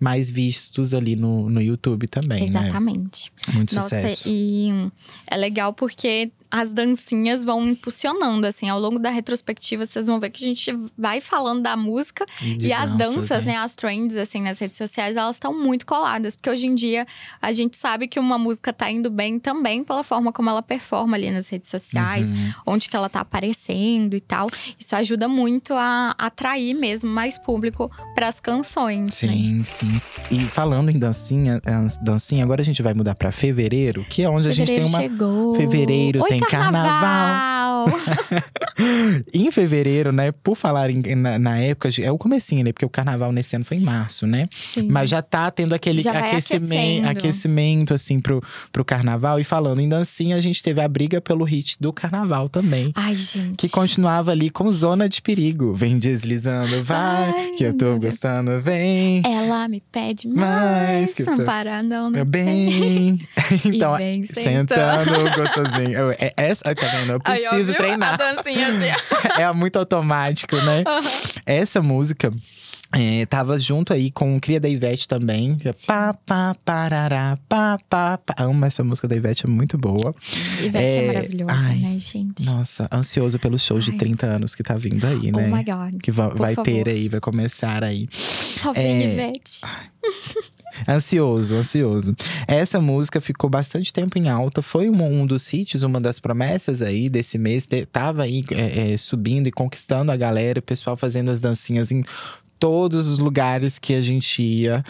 mais 0.00 0.30
vistos 0.30 0.94
ali 0.94 1.16
no, 1.16 1.50
no 1.50 1.60
YouTube 1.60 2.06
também, 2.08 2.50
né? 2.50 2.60
Exatamente. 2.60 3.32
Muito 3.52 3.74
Nossa, 3.74 4.00
sucesso. 4.00 4.24
e 4.28 4.90
é 5.26 5.36
legal 5.36 5.72
porque 5.72 6.30
as 6.52 6.74
dancinhas 6.74 7.42
vão 7.42 7.66
impulsionando, 7.66 8.46
assim, 8.46 8.68
ao 8.68 8.78
longo 8.78 8.98
da 8.98 9.08
retrospectiva, 9.08 9.86
vocês 9.86 10.06
vão 10.06 10.20
ver 10.20 10.28
que 10.28 10.44
a 10.44 10.48
gente 10.48 10.70
vai 10.98 11.18
falando 11.18 11.62
da 11.62 11.78
música 11.78 12.26
de 12.38 12.66
e 12.66 12.72
as 12.74 12.94
danças, 12.94 13.46
né? 13.46 13.56
As 13.56 13.74
trends, 13.74 14.18
assim, 14.18 14.42
nas 14.42 14.58
redes 14.58 14.76
sociais, 14.76 15.16
elas 15.16 15.36
estão 15.36 15.58
muito 15.58 15.86
coladas. 15.86 16.36
Porque 16.36 16.50
hoje 16.50 16.66
em 16.66 16.74
dia, 16.74 17.06
a 17.40 17.52
gente 17.52 17.78
sabe 17.78 18.06
que 18.06 18.20
uma 18.20 18.36
música 18.36 18.70
tá 18.70 18.90
indo 18.90 19.10
bem 19.10 19.38
também 19.38 19.82
pela 19.82 20.04
forma 20.04 20.30
como 20.30 20.50
ela 20.50 20.62
performa 20.62 21.16
ali 21.16 21.30
nas 21.30 21.48
redes 21.48 21.70
sociais. 21.70 22.28
Uhum. 22.28 22.52
Onde 22.66 22.86
que 22.86 22.94
ela 22.94 23.08
tá 23.08 23.20
aparecendo 23.20 24.14
e 24.14 24.20
tal. 24.20 24.50
Isso 24.78 24.94
ajuda 24.94 25.26
muito 25.26 25.72
a 25.72 26.14
atrair 26.18 26.74
mesmo 26.74 27.08
mais 27.08 27.38
público 27.38 27.90
para 28.14 28.28
as 28.28 28.38
canções, 28.38 29.22
né? 29.22 29.32
Sim, 29.32 29.64
sim. 29.64 30.00
E 30.30 30.40
falando 30.40 30.90
em 30.90 30.98
dancinha, 30.98 31.62
dancinha, 32.02 32.44
agora 32.44 32.60
a 32.60 32.64
gente 32.64 32.82
vai 32.82 32.92
mudar 32.92 33.14
pra 33.14 33.32
fevereiro, 33.32 34.04
que 34.10 34.22
é 34.22 34.28
onde 34.28 34.48
a 34.48 34.52
gente 34.52 34.66
tem 34.68 34.84
Fevereiro 34.84 34.88
uma. 34.88 35.00
chegou. 35.00 35.54
Fevereiro 35.54 36.22
Oi, 36.22 36.28
tem 36.28 36.41
carnaval. 36.50 37.51
Em 39.32 39.50
fevereiro, 39.50 40.12
né? 40.12 40.32
Por 40.32 40.56
falar 40.56 40.90
em- 40.90 41.14
na, 41.14 41.38
na 41.38 41.58
época, 41.58 41.88
é 42.00 42.10
o 42.10 42.18
comecinho, 42.18 42.64
né? 42.64 42.72
Porque 42.72 42.84
o 42.84 42.88
carnaval 42.88 43.32
nesse 43.32 43.54
ano 43.56 43.64
foi 43.64 43.76
em 43.76 43.80
março, 43.80 44.26
né? 44.26 44.48
Sim. 44.50 44.88
Mas 44.90 45.10
já 45.10 45.20
tá 45.22 45.50
tendo 45.50 45.74
aquele 45.74 46.06
aquecimento, 46.08 47.06
aquecimento, 47.08 47.94
assim, 47.94 48.20
pro, 48.20 48.42
pro 48.70 48.84
carnaval. 48.84 49.38
E 49.40 49.44
falando 49.44 49.80
em 49.80 49.88
dancinha, 49.88 50.36
a 50.36 50.40
gente 50.40 50.62
teve 50.62 50.80
a 50.80 50.88
briga 50.88 51.20
pelo 51.20 51.44
hit 51.44 51.76
do 51.80 51.92
carnaval 51.92 52.48
também. 52.48 52.92
Ai, 52.94 53.14
gente. 53.16 53.56
Que 53.56 53.68
continuava 53.68 54.30
ali 54.32 54.50
com 54.50 54.70
zona 54.70 55.08
de 55.08 55.20
perigo. 55.22 55.74
Vem 55.74 55.98
deslizando, 55.98 56.82
vai, 56.82 57.30
Vai, 57.32 57.50
que 57.56 57.64
eu 57.64 57.76
tô 57.76 57.98
gostando, 57.98 58.60
vem. 58.60 59.22
Ela 59.24 59.68
me 59.68 59.82
pede 59.92 60.28
Mais 60.28 60.42
mais. 60.48 61.12
que 61.12 61.24
Para 61.44 61.82
não, 61.82 62.10
não 62.10 62.24
bem. 62.24 63.18
então, 63.64 63.96
vem 63.96 64.24
sentando 64.24 65.10
gostosinho. 65.36 65.92
Eu- 65.92 66.10
é- 66.12 66.32
essa, 66.36 66.74
tá 66.74 66.86
vendo? 66.86 67.12
Eu 67.12 67.20
ó, 67.24 67.30
preciso 67.74 67.98
treinar. 67.98 68.14
A 68.14 68.16
dancinha 68.16 68.68
assim. 68.68 69.38
é 69.42 69.52
muito 69.52 69.78
automático, 69.78 70.56
né? 70.56 70.84
Essa 71.46 71.80
música. 71.82 72.32
é, 72.94 73.24
tava 73.26 73.58
junto 73.58 73.92
aí 73.94 74.10
com 74.10 74.38
Cria 74.38 74.60
da 74.60 74.68
Ivete 74.68 75.08
também. 75.08 75.56
Pá, 75.86 76.12
pá, 76.26 76.54
parará, 76.64 77.38
pá, 77.48 77.78
pá, 77.88 78.18
pá. 78.18 78.34
Amo 78.36 78.64
essa 78.66 78.84
música 78.84 79.08
da 79.08 79.16
Ivete, 79.16 79.46
é 79.46 79.48
muito 79.48 79.78
boa. 79.78 80.14
Ivete 80.62 80.96
é, 80.96 81.04
É, 81.04 81.06
maravilhosa, 81.06 81.52
ai, 81.54 81.76
né, 81.78 81.94
gente? 81.98 82.44
Nossa, 82.44 82.88
ansioso 82.92 83.38
pelo 83.38 83.58
show 83.58 83.78
de 83.78 83.92
Ai. 83.92 83.96
30 83.96 84.26
anos 84.26 84.54
que 84.54 84.62
tá 84.62 84.74
vindo 84.74 85.06
aí, 85.06 85.32
né? 85.32 85.48
Oh 85.50 85.56
my 85.56 85.64
God. 85.64 86.00
que 86.02 86.10
vai 86.10 86.54
ter 86.56 86.88
aí, 86.88 87.08
vai 87.08 87.20
começar 87.20 87.82
aí. 87.82 88.06
Só 88.12 88.72
vem 88.74 89.02
É. 89.04 89.12
Ivete. 89.12 89.60
Ansioso, 90.88 91.56
ansioso. 91.56 92.14
Essa 92.46 92.80
música 92.80 93.20
ficou 93.20 93.48
bastante 93.48 93.92
tempo 93.92 94.18
em 94.18 94.28
alta. 94.28 94.62
Foi 94.62 94.88
um, 94.88 95.02
um 95.02 95.26
dos 95.26 95.52
hits, 95.52 95.82
uma 95.82 96.00
das 96.00 96.20
promessas 96.20 96.82
aí 96.82 97.08
desse 97.08 97.38
mês. 97.38 97.66
De, 97.66 97.86
tava 97.86 98.22
aí 98.22 98.44
é, 98.50 98.92
é, 98.92 98.96
subindo 98.96 99.46
e 99.46 99.52
conquistando 99.52 100.12
a 100.12 100.16
galera, 100.16 100.60
o 100.60 100.62
pessoal 100.62 100.96
fazendo 100.96 101.30
as 101.30 101.40
dancinhas 101.40 101.90
em 101.90 102.02
todos 102.62 103.08
os 103.08 103.18
lugares 103.18 103.76
que 103.76 103.92
a 103.92 104.00
gente 104.00 104.40
ia. 104.40 104.84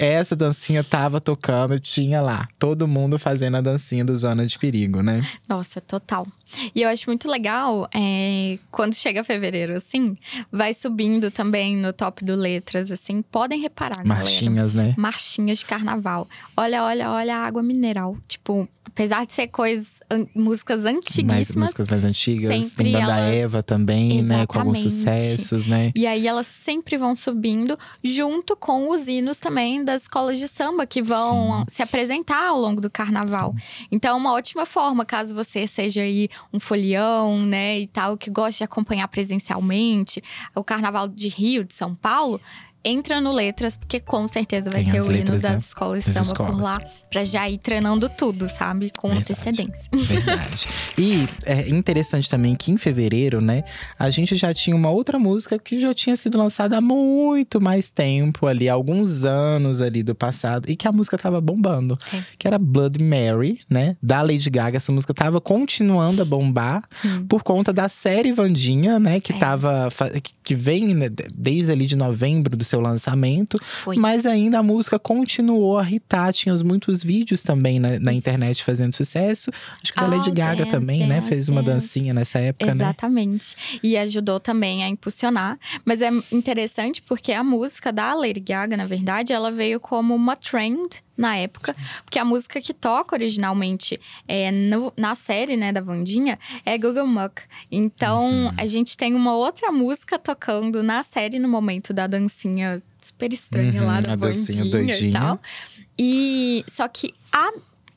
Essa 0.00 0.34
dancinha 0.34 0.82
tava 0.82 1.20
tocando, 1.20 1.78
tinha 1.78 2.20
lá. 2.20 2.48
Todo 2.58 2.88
mundo 2.88 3.16
fazendo 3.16 3.58
a 3.58 3.60
dancinha 3.60 4.04
do 4.04 4.16
Zona 4.16 4.44
de 4.44 4.58
Perigo, 4.58 5.02
né? 5.04 5.24
Nossa, 5.48 5.80
total. 5.80 6.26
E 6.74 6.82
eu 6.82 6.88
acho 6.88 7.04
muito 7.08 7.28
legal 7.28 7.88
é, 7.94 8.58
quando 8.70 8.94
chega 8.94 9.24
fevereiro, 9.24 9.74
assim, 9.74 10.16
vai 10.50 10.74
subindo 10.74 11.30
também 11.30 11.76
no 11.76 11.92
top 11.92 12.24
do 12.24 12.34
letras, 12.34 12.90
assim. 12.90 13.22
Podem 13.22 13.60
reparar, 13.60 14.04
Marchinhas, 14.04 14.74
galera. 14.74 14.90
né? 14.90 14.94
Marchinhas 14.98 15.58
de 15.60 15.66
carnaval. 15.66 16.28
Olha, 16.56 16.84
olha, 16.84 17.10
olha 17.10 17.36
a 17.36 17.46
água 17.46 17.62
mineral. 17.62 18.16
Tipo, 18.26 18.68
apesar 18.84 19.24
de 19.24 19.32
ser 19.32 19.48
coisas, 19.48 20.00
músicas 20.34 20.84
antiguíssimas. 20.84 21.56
Mais, 21.56 21.56
músicas 21.56 21.88
mais 21.88 22.04
antigas. 22.04 22.74
Tem 22.74 22.92
Banda 22.92 23.04
elas... 23.04 23.34
Eva 23.34 23.62
também, 23.62 24.18
Exatamente. 24.18 24.38
né? 24.38 24.46
Com 24.46 24.58
alguns 24.58 24.80
sucessos, 24.80 25.66
né? 25.66 25.90
E 25.94 26.06
aí 26.06 26.26
elas 26.26 26.46
sempre 26.46 26.96
vão 26.98 27.14
subindo, 27.14 27.78
junto 28.04 28.54
com 28.56 28.90
os 28.90 29.08
hinos 29.08 29.38
também 29.38 29.82
das 29.82 30.02
escolas 30.02 30.38
de 30.38 30.46
samba 30.46 30.86
que 30.86 31.02
vão 31.02 31.60
Sim. 31.60 31.64
se 31.76 31.82
apresentar 31.82 32.48
ao 32.48 32.58
longo 32.58 32.80
do 32.80 32.90
carnaval. 32.90 33.54
Sim. 33.56 33.86
Então, 33.92 34.16
é 34.16 34.18
uma 34.18 34.32
ótima 34.32 34.66
forma, 34.66 35.04
caso 35.04 35.34
você 35.34 35.66
seja 35.66 36.02
aí 36.02 36.28
um 36.52 36.60
folião, 36.60 37.38
né, 37.44 37.78
e 37.78 37.86
tal, 37.86 38.16
que 38.16 38.30
gosta 38.30 38.58
de 38.58 38.64
acompanhar 38.64 39.08
presencialmente. 39.08 40.22
O 40.54 40.64
Carnaval 40.64 41.08
de 41.08 41.28
Rio, 41.28 41.64
de 41.64 41.74
São 41.74 41.94
Paulo, 41.94 42.40
entra 42.84 43.20
no 43.20 43.32
Letras, 43.32 43.76
porque 43.76 44.00
com 44.00 44.26
certeza 44.26 44.70
vai 44.70 44.82
Tem 44.82 44.92
ter 44.92 45.02
o 45.02 45.12
hino 45.12 45.32
das 45.32 45.42
né? 45.42 45.56
escolas 45.56 46.04
de 46.04 46.12
samba 46.12 46.34
por 46.34 46.60
lá, 46.60 46.80
pra 47.10 47.24
já 47.24 47.48
ir 47.48 47.58
treinando 47.58 48.08
tudo, 48.08 48.48
sabe? 48.48 48.90
Com 48.90 49.08
Verdade. 49.08 49.32
antecedência. 49.32 49.90
Verdade. 49.92 50.68
e 50.98 51.28
é 51.46 51.68
interessante 51.68 52.28
também 52.28 52.54
que 52.54 52.70
em 52.72 52.78
fevereiro, 52.78 53.40
né, 53.40 53.64
a 53.98 54.10
gente 54.10 54.36
já 54.36 54.52
tinha 54.52 54.74
uma 54.74 54.90
outra 54.90 55.18
música 55.18 55.58
que 55.58 55.78
já 55.78 55.94
tinha 55.94 56.16
sido 56.16 56.38
lançada 56.38 56.78
há 56.78 56.80
muito 56.80 57.60
mais 57.60 57.90
tempo 57.90 58.46
ali, 58.46 58.68
alguns 58.68 59.24
anos 59.24 59.80
ali 59.80 60.02
do 60.02 60.14
passado, 60.14 60.68
e 60.68 60.76
que 60.76 60.88
a 60.88 60.92
música 60.92 61.16
tava 61.16 61.40
bombando. 61.40 61.96
É. 62.12 62.22
Que 62.38 62.46
era 62.46 62.58
Blood 62.58 63.02
Mary, 63.02 63.60
né? 63.68 63.96
Da 64.02 64.22
Lady 64.22 64.50
Gaga. 64.50 64.76
Essa 64.76 64.92
música 64.92 65.14
tava 65.14 65.40
continuando 65.40 66.22
a 66.22 66.24
bombar 66.24 66.82
Sim. 66.90 67.24
por 67.26 67.42
conta 67.42 67.72
da 67.72 67.88
série 67.88 68.32
Vandinha, 68.32 68.98
né? 68.98 69.20
Que 69.20 69.32
é. 69.32 69.38
tava. 69.38 69.88
que 70.42 70.54
vem 70.54 70.94
né, 70.94 71.08
desde 71.36 71.70
ali 71.70 71.86
de 71.86 71.96
novembro 71.96 72.56
do 72.56 72.64
seu 72.72 72.80
lançamento. 72.80 73.58
Foi. 73.62 73.96
Mas 73.96 74.26
ainda 74.26 74.58
a 74.58 74.62
música 74.62 74.98
continuou 74.98 75.78
a 75.78 75.90
hitar. 75.90 76.32
Tinha 76.32 76.54
muitos 76.64 77.02
vídeos 77.02 77.42
também 77.42 77.78
na, 77.78 77.98
na 77.98 78.12
internet 78.12 78.64
fazendo 78.64 78.94
sucesso. 78.94 79.50
Acho 79.82 79.92
que 79.92 79.98
oh, 79.98 80.02
da 80.02 80.16
Lady 80.16 80.30
Gaga 80.30 80.64
dance, 80.64 80.70
também, 80.70 81.00
né? 81.00 81.16
dance, 81.16 81.20
né? 81.20 81.28
Fez 81.28 81.48
uma 81.48 81.62
dance. 81.62 81.86
dancinha 81.86 82.14
nessa 82.14 82.38
época, 82.38 82.74
né? 82.74 82.84
Exatamente. 82.84 83.56
Né? 83.74 83.80
E 83.82 83.96
ajudou 83.96 84.40
também 84.40 84.84
a 84.84 84.88
impulsionar. 84.88 85.58
Mas 85.84 86.00
é 86.00 86.10
interessante 86.30 87.02
porque 87.02 87.32
a 87.32 87.44
música 87.44 87.92
da 87.92 88.14
Lady 88.14 88.40
Gaga, 88.40 88.76
na 88.76 88.86
verdade, 88.86 89.32
ela 89.32 89.50
veio 89.50 89.78
como 89.78 90.14
uma 90.14 90.36
trend 90.36 91.02
na 91.22 91.36
época, 91.36 91.74
porque 92.04 92.18
a 92.18 92.24
música 92.24 92.60
que 92.60 92.74
toca 92.74 93.14
originalmente 93.14 93.98
é, 94.26 94.50
no, 94.50 94.92
na 94.96 95.14
série, 95.14 95.56
né, 95.56 95.72
da 95.72 95.80
Vandinha, 95.80 96.36
é 96.66 96.76
Google 96.76 97.06
Muck. 97.06 97.42
Então, 97.70 98.46
uhum. 98.46 98.54
a 98.58 98.66
gente 98.66 98.96
tem 98.96 99.14
uma 99.14 99.34
outra 99.36 99.70
música 99.70 100.18
tocando 100.18 100.82
na 100.82 101.02
série 101.04 101.38
no 101.38 101.48
momento 101.48 101.94
da 101.94 102.08
dancinha 102.08 102.82
super 103.00 103.32
estranha 103.32 103.80
uhum, 103.80 103.86
lá 103.86 104.00
da 104.00 104.16
Vandinha 104.16 104.92
e 104.92 105.12
tal. 105.12 105.40
E 105.96 106.64
só 106.66 106.88
que 106.88 107.14
a 107.32 107.52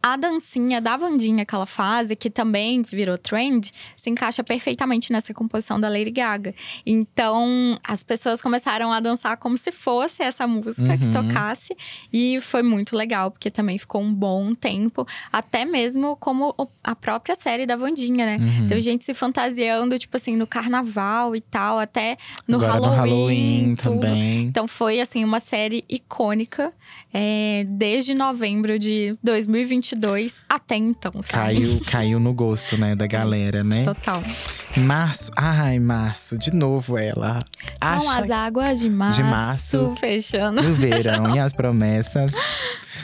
a 0.05 0.15
dancinha 0.15 0.79
da 0.79 0.95
Vandinha 0.95 1.43
que 1.43 1.55
ela 1.55 1.65
faz, 1.65 2.11
e 2.11 2.15
que 2.15 2.29
também 2.29 2.83
virou 2.83 3.17
trend, 3.17 3.71
se 3.97 4.07
encaixa 4.07 4.43
perfeitamente 4.43 5.11
nessa 5.11 5.33
composição 5.33 5.79
da 5.79 5.89
Lady 5.89 6.11
Gaga. 6.11 6.53
Então, 6.85 7.75
as 7.83 8.03
pessoas 8.03 8.39
começaram 8.39 8.93
a 8.93 8.99
dançar 8.99 9.35
como 9.37 9.57
se 9.57 9.71
fosse 9.71 10.21
essa 10.21 10.45
música 10.45 10.91
uhum. 10.91 10.97
que 10.99 11.07
tocasse. 11.07 11.75
E 12.13 12.39
foi 12.39 12.61
muito 12.61 12.95
legal, 12.95 13.31
porque 13.31 13.49
também 13.49 13.79
ficou 13.79 13.99
um 13.99 14.13
bom 14.13 14.53
tempo. 14.53 15.07
Até 15.33 15.65
mesmo 15.65 16.15
como 16.17 16.53
a 16.83 16.95
própria 16.95 17.33
série 17.33 17.65
da 17.65 17.75
Vandinha, 17.75 18.27
né? 18.27 18.37
Uhum. 18.37 18.67
Teve 18.67 18.81
gente 18.81 19.03
se 19.03 19.13
fantasiando, 19.15 19.97
tipo 19.97 20.17
assim, 20.17 20.35
no 20.35 20.45
carnaval 20.45 21.35
e 21.35 21.41
tal. 21.41 21.79
Até 21.79 22.15
no 22.47 22.57
Agora 22.57 22.73
Halloween. 22.73 22.91
No 22.91 22.95
Halloween 22.95 23.75
também. 23.75 24.41
Então, 24.43 24.67
foi, 24.67 25.01
assim, 25.01 25.23
uma 25.23 25.39
série 25.39 25.83
icônica. 25.89 26.71
É, 27.11 27.65
desde 27.69 28.13
novembro 28.13 28.77
de 28.77 29.17
2022 29.23 29.94
2022 29.95 30.41
até 30.47 30.75
então, 30.75 31.11
sabe? 31.21 31.55
Caiu, 31.55 31.81
caiu 31.87 32.19
no 32.19 32.33
gosto, 32.33 32.77
né, 32.77 32.95
da 32.95 33.07
galera, 33.07 33.63
né? 33.63 33.83
Total. 33.83 34.23
Março, 34.77 35.31
ai, 35.35 35.79
março, 35.79 36.37
de 36.37 36.53
novo 36.53 36.97
ela. 36.97 37.39
São 37.81 38.11
Acha... 38.11 38.19
as 38.19 38.29
águas 38.29 38.79
de 38.79 38.89
março, 38.89 39.23
de 39.23 39.29
março 39.29 39.95
fechando. 39.99 40.61
No 40.61 40.73
verão 40.73 41.35
e 41.35 41.39
as 41.39 41.53
promessas 41.53 42.31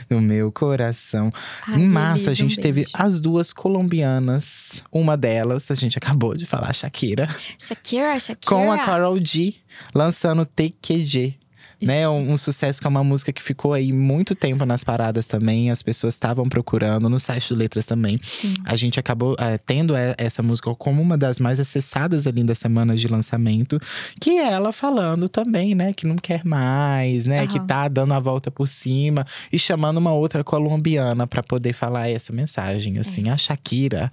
do 0.09 0.19
meu 0.19 0.51
coração. 0.51 1.31
Ai, 1.67 1.79
em 1.79 1.87
março, 1.87 2.29
a 2.29 2.33
gente 2.33 2.59
um 2.59 2.61
teve 2.61 2.85
as 2.93 3.21
duas 3.21 3.53
colombianas. 3.53 4.83
Uma 4.91 5.15
delas, 5.15 5.71
a 5.71 5.75
gente 5.75 5.97
acabou 5.97 6.35
de 6.35 6.45
falar, 6.45 6.73
Shakira. 6.73 7.27
Shakira, 7.57 8.19
Shakira. 8.19 8.55
Com 8.55 8.71
a 8.71 8.79
Carol 8.79 9.17
G, 9.23 9.55
lançando 9.93 10.45
TQG 10.45 11.40
né? 11.81 12.07
Um, 12.07 12.31
um, 12.31 12.37
sucesso 12.37 12.79
que 12.79 12.87
é 12.87 12.89
uma 12.89 13.03
música 13.03 13.31
que 13.33 13.41
ficou 13.41 13.73
aí 13.73 13.91
muito 13.91 14.35
tempo 14.35 14.65
nas 14.65 14.83
paradas 14.83 15.27
também. 15.27 15.71
As 15.71 15.81
pessoas 15.81 16.13
estavam 16.13 16.47
procurando 16.47 17.09
no 17.09 17.19
site 17.19 17.49
do 17.49 17.55
Letras 17.55 17.85
também. 17.85 18.17
Sim. 18.21 18.53
A 18.65 18.75
gente 18.75 18.99
acabou 18.99 19.35
é, 19.39 19.57
tendo 19.57 19.93
essa 20.17 20.43
música 20.43 20.73
como 20.75 21.01
uma 21.01 21.17
das 21.17 21.39
mais 21.39 21.59
acessadas 21.59 22.27
ali 22.27 22.43
das 22.43 22.57
semanas 22.57 22.99
de 22.99 23.07
lançamento. 23.07 23.79
Que 24.19 24.31
é 24.31 24.51
ela 24.51 24.71
falando 24.71 25.27
também, 25.27 25.75
né? 25.75 25.93
Que 25.93 26.05
não 26.05 26.15
quer 26.15 26.45
mais, 26.45 27.25
né? 27.25 27.41
Uhum. 27.41 27.47
Que 27.47 27.59
tá 27.59 27.87
dando 27.87 28.13
a 28.13 28.19
volta 28.19 28.51
por 28.51 28.67
cima 28.67 29.25
e 29.51 29.57
chamando 29.57 29.97
uma 29.97 30.13
outra 30.13 30.43
colombiana 30.43 31.25
para 31.25 31.43
poder 31.43 31.73
falar 31.73 32.09
essa 32.09 32.33
mensagem. 32.33 32.99
Assim, 32.99 33.29
é. 33.29 33.31
a 33.31 33.37
Shakira 33.37 34.11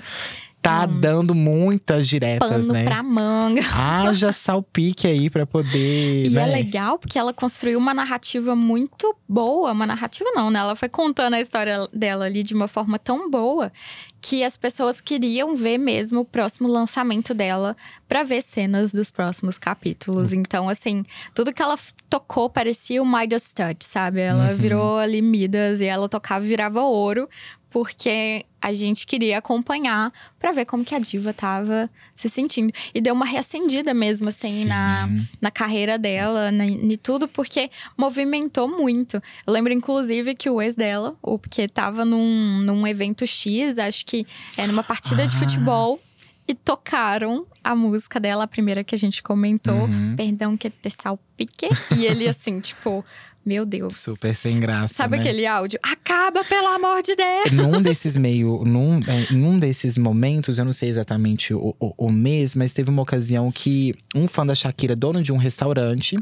tá 0.61 0.85
hum. 0.85 1.01
dando 1.01 1.35
muitas 1.35 2.09
diretas, 2.09 2.67
Pano 2.67 2.73
né? 2.73 2.85
pra 2.85 3.03
manga. 3.03 3.63
Haja 3.75 4.33
salpique 4.33 5.07
aí 5.07 5.31
pra 5.31 5.47
poder. 5.47 6.27
E 6.27 6.31
né? 6.31 6.43
é 6.43 6.47
legal 6.47 6.99
porque 6.99 7.19
ela 7.19 7.33
construiu 7.33 7.79
uma 7.79 7.95
narrativa 7.95 8.55
muito 8.55 9.17
boa. 9.29 9.73
Uma 9.73 9.87
narrativa 9.87 10.31
não, 10.35 10.51
né? 10.51 10.59
Ela 10.59 10.75
foi 10.75 10.89
contando 10.89 11.35
a 11.35 11.41
história 11.41 11.89
dela 11.93 12.25
ali 12.25 12.43
de 12.43 12.55
uma 12.55 12.69
forma 12.69 12.99
tão 12.99 13.31
boa 13.31 13.73
que 14.21 14.43
as 14.43 14.57
pessoas 14.57 15.01
queriam 15.01 15.55
ver 15.55 15.79
mesmo 15.79 16.21
o 16.21 16.25
próximo 16.25 16.69
lançamento 16.69 17.33
dela 17.33 17.77
para 18.09 18.25
ver 18.25 18.43
cenas 18.43 18.91
dos 18.91 19.11
próximos 19.11 19.57
capítulos. 19.57 20.33
Uhum. 20.33 20.41
Então, 20.41 20.69
assim, 20.69 21.05
tudo 21.35 21.53
que 21.53 21.63
ela 21.63 21.79
tocou 22.11 22.51
parecia 22.51 23.03
o 23.03 23.07
Midas 23.07 23.53
Touch, 23.53 23.85
sabe? 23.85 24.21
Ela 24.21 24.51
uhum. 24.51 24.57
virou 24.57 24.99
ali 24.99 25.23
Midas 25.23 25.81
e 25.81 25.85
ela 25.85 26.09
tocava 26.09 26.45
e 26.45 26.49
virava 26.49 26.83
ouro, 26.83 27.29
porque 27.71 28.45
a 28.61 28.73
gente 28.73 29.07
queria 29.07 29.39
acompanhar 29.39 30.13
para 30.39 30.53
ver 30.53 30.65
como 30.65 30.85
que 30.85 30.95
a 30.95 30.99
diva 30.99 31.33
tava 31.33 31.89
se 32.15 32.29
sentindo. 32.29 32.73
E 32.95 33.01
deu 33.01 33.15
uma 33.15 33.25
reacendida 33.25 33.95
mesmo, 33.95 34.29
assim, 34.29 34.65
na, 34.65 35.09
na 35.41 35.51
carreira 35.51 35.99
dela, 35.99 36.51
em 36.51 36.97
tudo, 36.97 37.29
porque 37.29 37.71
movimentou 37.97 38.69
muito. 38.69 39.23
Eu 39.47 39.53
lembro, 39.53 39.73
inclusive, 39.73 40.35
que 40.35 40.51
o 40.51 40.61
ex 40.61 40.75
dela, 40.75 41.17
o 41.23 41.39
que 41.39 41.69
tava 41.69 42.05
num, 42.05 42.61
num 42.65 42.87
evento 42.87 43.27
X, 43.27 43.79
acho 43.79 44.05
que 44.05 44.27
é 44.57 44.67
numa 44.67 44.83
partida 44.83 45.23
ah. 45.23 45.27
de 45.27 45.37
futebol, 45.37 46.01
e 46.49 46.55
tocaram 46.55 47.47
a 47.63 47.75
música 47.77 48.19
dela, 48.19 48.45
a 48.45 48.47
primeira 48.47 48.83
que 48.83 48.95
a 48.95 48.99
gente 48.99 49.23
comentou, 49.23 49.75
uhum. 49.75 50.17
Perdão 50.17 50.57
que 50.57 50.69
é 50.69 50.71
ter 50.71 50.91
salpique. 50.91 51.69
e 51.95 52.07
ele, 52.07 52.27
assim, 52.27 52.59
tipo 52.61 53.05
meu 53.45 53.65
Deus. 53.65 53.97
Super 53.97 54.35
sem 54.35 54.61
graça. 54.61 54.95
Sabe 54.95 55.17
né? 55.17 55.21
aquele 55.23 55.47
áudio? 55.47 55.79
Acaba, 55.83 56.45
pelo 56.45 56.69
amor 56.69 57.03
de 57.03 57.15
Deus! 57.15 57.51
Num 57.53 57.81
desses 57.81 58.17
meio. 58.17 58.63
Num, 58.65 59.01
é, 59.01 59.33
em 59.33 59.43
um 59.43 59.59
desses 59.59 59.97
momentos, 59.97 60.59
eu 60.59 60.65
não 60.65 60.73
sei 60.73 60.89
exatamente 60.89 61.55
o, 61.55 61.75
o, 61.81 61.95
o, 61.97 62.13
mês, 62.13 62.55
mas 62.55 62.75
teve 62.75 62.91
uma 62.91 63.03
ocasião 63.03 63.51
que 63.51 63.95
um 64.15 64.29
fã 64.29 64.45
da 64.45 64.55
Shakira, 64.55 64.95
dono 64.95 65.23
de 65.23 65.33
um 65.33 65.37
restaurante, 65.37 66.19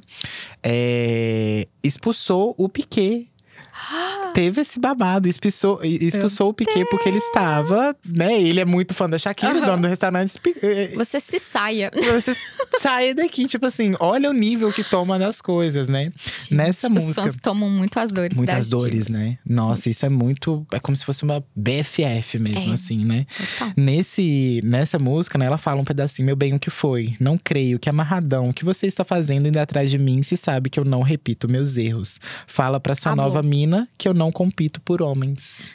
é, 0.63 1.67
expulsou 1.83 2.55
o 2.57 2.69
Piquet 2.69 3.29
teve 4.37 4.61
esse 4.61 4.79
babado, 4.79 5.29
expulsou, 5.29 5.81
expulsou 5.83 6.51
o 6.51 6.55
Piquet 6.55 6.85
porque 6.91 7.09
ele 7.09 7.17
estava, 7.17 7.97
né? 8.07 8.39
Ele 8.39 8.61
é 8.61 8.67
muito 8.67 8.93
fã 8.93 9.09
da 9.09 9.19
Shakira, 9.19 9.55
uhum. 9.55 9.65
dono 9.65 9.83
do 9.83 9.89
restaurante. 9.89 10.35
Eh, 10.47 10.91
eh, 10.93 10.95
você 10.95 11.19
se 11.19 11.39
saia. 11.39 11.91
Você 12.17 12.37
saia 12.79 13.15
daqui. 13.15 13.47
Tipo 13.47 13.67
assim, 13.67 13.95
olha 13.99 14.29
o 14.29 14.33
nível 14.33 14.71
que 14.73 14.85
toma 14.85 15.19
das 15.19 15.41
coisas, 15.41 15.89
né? 15.89 16.13
Gente, 16.17 16.55
Nessa 16.55 16.89
os 16.89 16.93
música. 16.93 17.23
fãs 17.23 17.37
tomam 17.41 17.71
muito 17.71 17.99
as 17.99 18.11
dores 18.13 18.37
Muitas 18.37 18.69
dores, 18.69 19.07
divas. 19.07 19.09
né? 19.09 19.39
Nossa, 19.45 19.89
isso 19.89 20.05
é 20.05 20.09
muito. 20.09 20.67
É 20.73 20.79
como 20.79 20.95
se 20.97 21.05
fosse 21.05 21.23
uma 21.23 21.43
BFF 21.55 22.39
mesmo, 22.39 22.71
É. 22.71 22.75
assim, 22.75 23.05
né? 23.05 23.27
Total. 23.59 23.73
Nesse, 23.77 24.61
nessa 24.65 24.99
música, 24.99 25.39
né, 25.39 25.47
ela 25.47 25.59
fala 25.59 25.81
um 25.81 25.85
pedacinho, 25.85 26.27
meu 26.27 26.37
bem, 26.37 26.55
o 26.55 26.59
que 26.61 26.71
foi? 26.71 27.17
Não 27.19 27.39
creio 27.39 27.79
que 27.79 27.89
amarradão, 27.89 28.51
o 28.51 28.55
que 28.55 28.65
você 28.65 28.87
está 28.87 29.05
fazendo 29.05 29.49
indo 29.49 29.57
atrás 29.59 29.91
de 29.91 29.99
mim 29.99 30.23
se 30.23 30.37
sabe 30.37 30.69
que 30.69 30.79
eu 30.79 30.85
não 30.85 31.01
repito 31.03 31.49
meus 31.49 31.77
erros. 31.77 32.21
Fala 32.47 32.79
pra 32.79 32.95
sua 32.95 33.13
Acabou. 33.13 33.31
nova 33.33 33.43
mina 33.43 33.89
que 33.97 34.09
eu 34.09 34.15
não 34.15 34.26
compito 34.33 34.81
por 34.81 35.03
homens. 35.03 35.73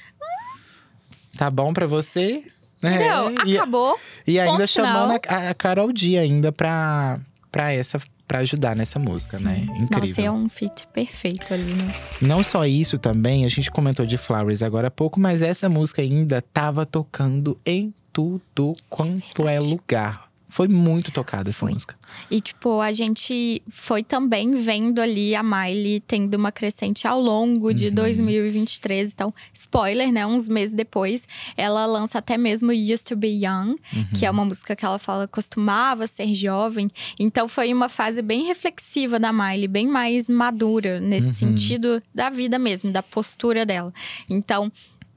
Tá 1.37 1.49
bom 1.49 1.73
pra 1.73 1.87
você? 1.87 2.43
Entendeu? 2.77 3.29
É, 3.29 3.47
e, 3.47 3.57
Acabou. 3.57 3.99
e 4.27 4.39
ainda 4.39 4.57
ponto 4.57 4.67
chamando 4.67 5.19
a, 5.27 5.49
a 5.49 5.53
Carol 5.53 5.93
D 5.93 6.17
ainda 6.17 6.51
pra, 6.51 7.19
pra 7.51 7.71
essa. 7.71 8.01
Pra 8.27 8.39
ajudar 8.39 8.77
nessa 8.77 8.97
música, 8.97 9.39
né? 9.39 9.67
Incrível. 9.75 10.07
Nossa, 10.07 10.21
é 10.21 10.31
um 10.31 10.47
fit 10.47 10.87
perfeito 10.87 11.53
ali, 11.53 11.73
né? 11.73 11.93
Não 12.21 12.41
só 12.41 12.65
isso 12.65 12.97
também, 12.97 13.43
a 13.43 13.49
gente 13.49 13.69
comentou 13.69 14.05
de 14.05 14.17
Flowers 14.17 14.63
agora 14.63 14.87
há 14.87 14.91
pouco, 14.91 15.19
mas 15.19 15.41
essa 15.41 15.67
música 15.67 16.01
ainda 16.01 16.41
tava 16.41 16.85
tocando 16.85 17.59
em 17.65 17.93
tudo 18.13 18.71
quanto 18.89 19.49
é 19.49 19.59
lugar. 19.59 20.30
Foi 20.51 20.67
muito 20.67 21.11
tocada 21.11 21.49
essa 21.49 21.61
Foi. 21.61 21.71
música. 21.73 21.95
E, 22.29 22.41
tipo, 22.41 22.81
a 22.81 22.91
gente 22.91 23.63
foi 23.69 24.03
também 24.03 24.53
vendo 24.53 24.99
ali 24.99 25.33
a 25.33 25.41
Miley 25.41 26.01
tendo 26.01 26.35
uma 26.35 26.51
crescente 26.51 27.07
ao 27.07 27.21
longo 27.21 27.73
de 27.73 27.87
Uhum. 27.87 27.93
2023. 27.95 29.11
Então, 29.13 29.33
spoiler, 29.53 30.11
né? 30.11 30.25
Uns 30.27 30.49
meses 30.49 30.75
depois, 30.75 31.25
ela 31.55 31.85
lança 31.85 32.17
até 32.17 32.37
mesmo 32.37 32.71
Used 32.71 33.05
to 33.05 33.15
Be 33.15 33.29
Young, 33.45 33.75
que 34.13 34.25
é 34.25 34.29
Uhum. 34.29 34.35
uma 34.37 34.45
música 34.45 34.75
que 34.75 34.85
ela 34.85 34.99
fala 34.99 35.25
costumava 35.27 36.05
ser 36.05 36.33
jovem. 36.35 36.91
Então, 37.17 37.47
foi 37.47 37.73
uma 37.73 37.87
fase 37.87 38.21
bem 38.21 38.43
reflexiva 38.45 39.17
da 39.17 39.31
Miley, 39.31 39.69
bem 39.69 39.87
mais 39.87 40.27
madura 40.27 40.99
nesse 40.99 41.27
Uhum. 41.27 41.33
sentido 41.57 42.03
da 42.13 42.29
vida 42.29 42.59
mesmo, 42.59 42.91
da 42.91 43.01
postura 43.01 43.65
dela. 43.65 43.91
Então, 44.29 44.69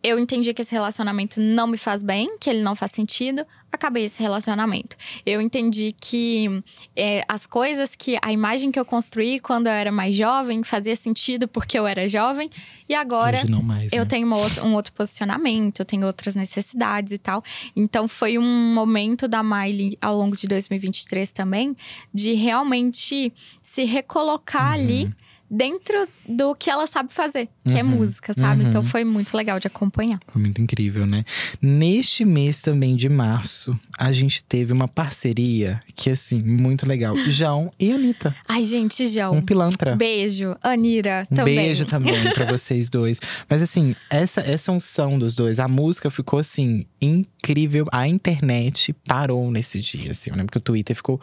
eu 0.05 0.19
entendi 0.19 0.53
que 0.53 0.61
esse 0.61 0.71
relacionamento 0.71 1.41
não 1.41 1.67
me 1.67 1.79
faz 1.79 2.03
bem, 2.03 2.37
que 2.39 2.51
ele 2.51 2.61
não 2.61 2.75
faz 2.75 2.93
sentido. 2.93 3.45
Acabei 3.73 4.05
esse 4.05 4.23
relacionamento. 4.23 4.97
Eu 5.27 5.41
entendi 5.41 5.93
que 6.01 6.63
é, 6.95 7.25
as 7.27 7.45
coisas 7.47 7.97
que. 7.97 8.17
a 8.23 8.31
imagem 8.31 8.71
que 8.71 8.79
eu 8.79 8.85
construí 8.85 9.41
quando 9.41 9.67
eu 9.67 9.73
era 9.73 9.91
mais 9.91 10.15
jovem 10.15 10.63
fazia 10.63 10.95
sentido 10.95 11.49
porque 11.49 11.77
eu 11.77 11.85
era 11.87 12.07
jovem. 12.07 12.49
E 12.89 12.95
agora 12.95 13.39
mais, 13.63 13.93
eu 13.93 14.01
né? 14.01 14.05
tenho 14.05 14.33
outra- 14.33 14.65
um 14.65 14.75
outro 14.75 14.93
posicionamento, 14.93 15.81
eu 15.81 15.85
tenho 15.85 16.07
outras 16.07 16.35
necessidades 16.37 17.13
e 17.15 17.19
tal. 17.19 17.43
Então 17.75 18.07
foi 18.07 18.37
um 18.39 18.73
momento 18.75 19.27
da 19.27 19.43
Miley 19.43 19.99
ao 20.01 20.17
longo 20.17 20.37
de 20.37 20.47
2023 20.47 21.33
também 21.33 21.75
de 22.13 22.35
realmente 22.35 23.33
se 23.61 23.85
recolocar 23.85 24.73
ali 24.73 25.13
dentro 25.51 26.09
do 26.29 26.55
que 26.55 26.69
ela 26.71 26.87
sabe 26.87 27.13
fazer, 27.13 27.49
que 27.67 27.79
é 27.79 27.83
Uhum, 27.83 27.91
música, 27.91 28.33
sabe? 28.35 28.63
uhum. 28.63 28.69
Então 28.69 28.83
foi 28.83 29.05
muito 29.05 29.37
legal 29.37 29.61
de 29.61 29.67
acompanhar. 29.67 30.19
Foi 30.33 30.41
muito 30.41 30.61
incrível, 30.61 31.07
né? 31.07 31.25
Neste 31.61 32.25
mês 32.25 32.61
também 32.63 32.97
de 32.97 33.09
março, 33.09 33.79
a 33.99 34.13
gente 34.13 34.43
teve 34.43 34.73
uma 34.73 34.89
parceria 34.89 35.81
que, 35.95 36.11
assim, 36.11 36.43
muito 36.43 36.87
legal. 36.87 37.15
João 37.29 37.73
e 37.79 37.93
Anitta. 37.93 38.35
Ai, 38.49 38.65
gente, 38.65 39.07
João. 39.07 39.35
Um 39.35 39.43
pilantra. 39.43 39.95
Beijo, 39.97 40.57
Anira 40.63 41.27
Um 41.31 41.35
também. 41.37 41.57
beijo 41.57 41.85
também 41.85 42.33
pra 42.33 42.47
vocês 42.51 42.89
dois. 42.91 43.21
Mas 43.49 43.63
assim, 43.63 43.95
essa, 44.11 44.41
essa 44.41 44.73
unção 44.73 45.19
dos 45.19 45.35
dois, 45.35 45.59
a 45.61 45.69
música 45.69 46.11
ficou 46.11 46.39
assim, 46.39 46.85
incrível. 47.01 47.87
A 47.93 48.09
internet 48.09 48.93
parou 49.07 49.51
nesse 49.51 49.81
dia, 49.81 50.13
assim. 50.13 50.31
Eu 50.31 50.37
lembro 50.37 50.51
que 50.53 50.59
o 50.59 50.61
Twitter 50.61 50.97
ficou 50.97 51.21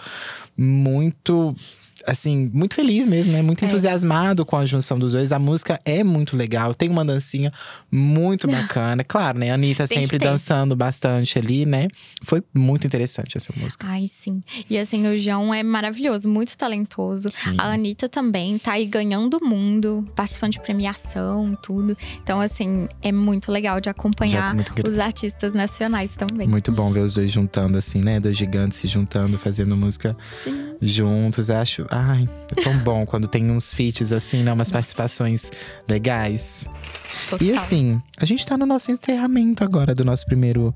muito. 0.58 1.56
Assim, 2.06 2.50
muito 2.54 2.76
feliz 2.76 3.06
mesmo, 3.06 3.32
né? 3.32 3.42
Muito 3.42 3.64
É. 3.64 3.68
entusiasmado 3.68 4.46
com 4.46 4.58
a 4.58 4.66
junção 4.66 4.98
dos 4.98 5.14
dois. 5.14 5.32
A 5.32 5.40
música 5.40 5.80
é 5.86 6.04
muito 6.04 6.36
legal, 6.36 6.74
tem 6.74 6.90
uma 6.90 7.06
dancinha 7.06 7.52
muito 7.92 8.48
bacana. 8.48 9.04
Claro, 9.04 9.40
né? 9.40 9.52
A 9.52 9.56
Anitta 9.56 9.88
Tem 9.88 10.00
sempre 10.00 10.18
dançando 10.20 10.76
bastante 10.76 11.38
ali, 11.38 11.66
né? 11.66 11.88
Foi 12.24 12.44
muito 12.54 12.86
interessante 12.88 13.38
essa 13.38 13.54
música. 13.56 13.86
Ai, 13.88 14.06
sim. 14.08 14.44
E 14.70 14.78
assim, 14.78 15.08
o 15.08 15.18
João 15.18 15.54
é 15.54 15.64
maravilhoso, 15.64 16.28
muito 16.28 16.58
talentoso. 16.58 17.30
Sim. 17.32 17.56
A 17.58 17.74
Anitta 17.74 18.08
também 18.10 18.58
tá 18.58 18.74
aí 18.74 18.86
ganhando 18.86 19.38
o 19.38 19.46
mundo, 19.46 20.08
participando 20.16 20.54
de 20.54 20.62
premiação, 20.62 21.54
tudo. 21.62 21.98
Então, 22.24 22.40
assim, 22.40 22.88
é 23.02 23.12
muito 23.12 23.52
legal 23.52 23.80
de 23.80 23.90
acompanhar 23.90 24.56
tá 24.56 24.88
os 24.88 25.00
artistas 25.00 25.54
nacionais 25.54 26.12
também. 26.18 26.48
Muito 26.48 26.72
bom 26.72 26.92
ver 26.92 27.02
os 27.02 27.14
dois 27.14 27.32
juntando, 27.32 27.78
assim, 27.78 28.02
né? 28.02 28.20
Dois 28.20 28.38
gigantes 28.38 28.80
se 28.80 28.88
juntando, 28.88 29.38
fazendo 29.38 29.76
música 29.76 30.16
Sim. 30.44 30.70
juntos. 30.82 31.50
Acho. 31.50 31.86
Ai, 31.94 32.28
é 32.56 32.62
tão 32.62 32.78
bom 32.78 33.06
quando 33.06 33.28
tem 33.28 33.52
uns 33.52 33.74
feats, 33.74 34.14
assim, 34.14 34.44
né? 34.44 34.54
Umas 34.54 34.72
participações 34.72 35.52
legais. 35.90 36.66
Total. 37.30 37.46
E 37.46 37.52
assim, 37.54 38.02
a 38.18 38.24
gente 38.24 38.46
tá 38.48 38.58
no 38.58 38.66
nosso 38.66 38.90
encerramento 38.92 39.64
agora 39.64 39.94
do 39.94 40.06
nosso 40.06 40.26
primeiro, 40.26 40.74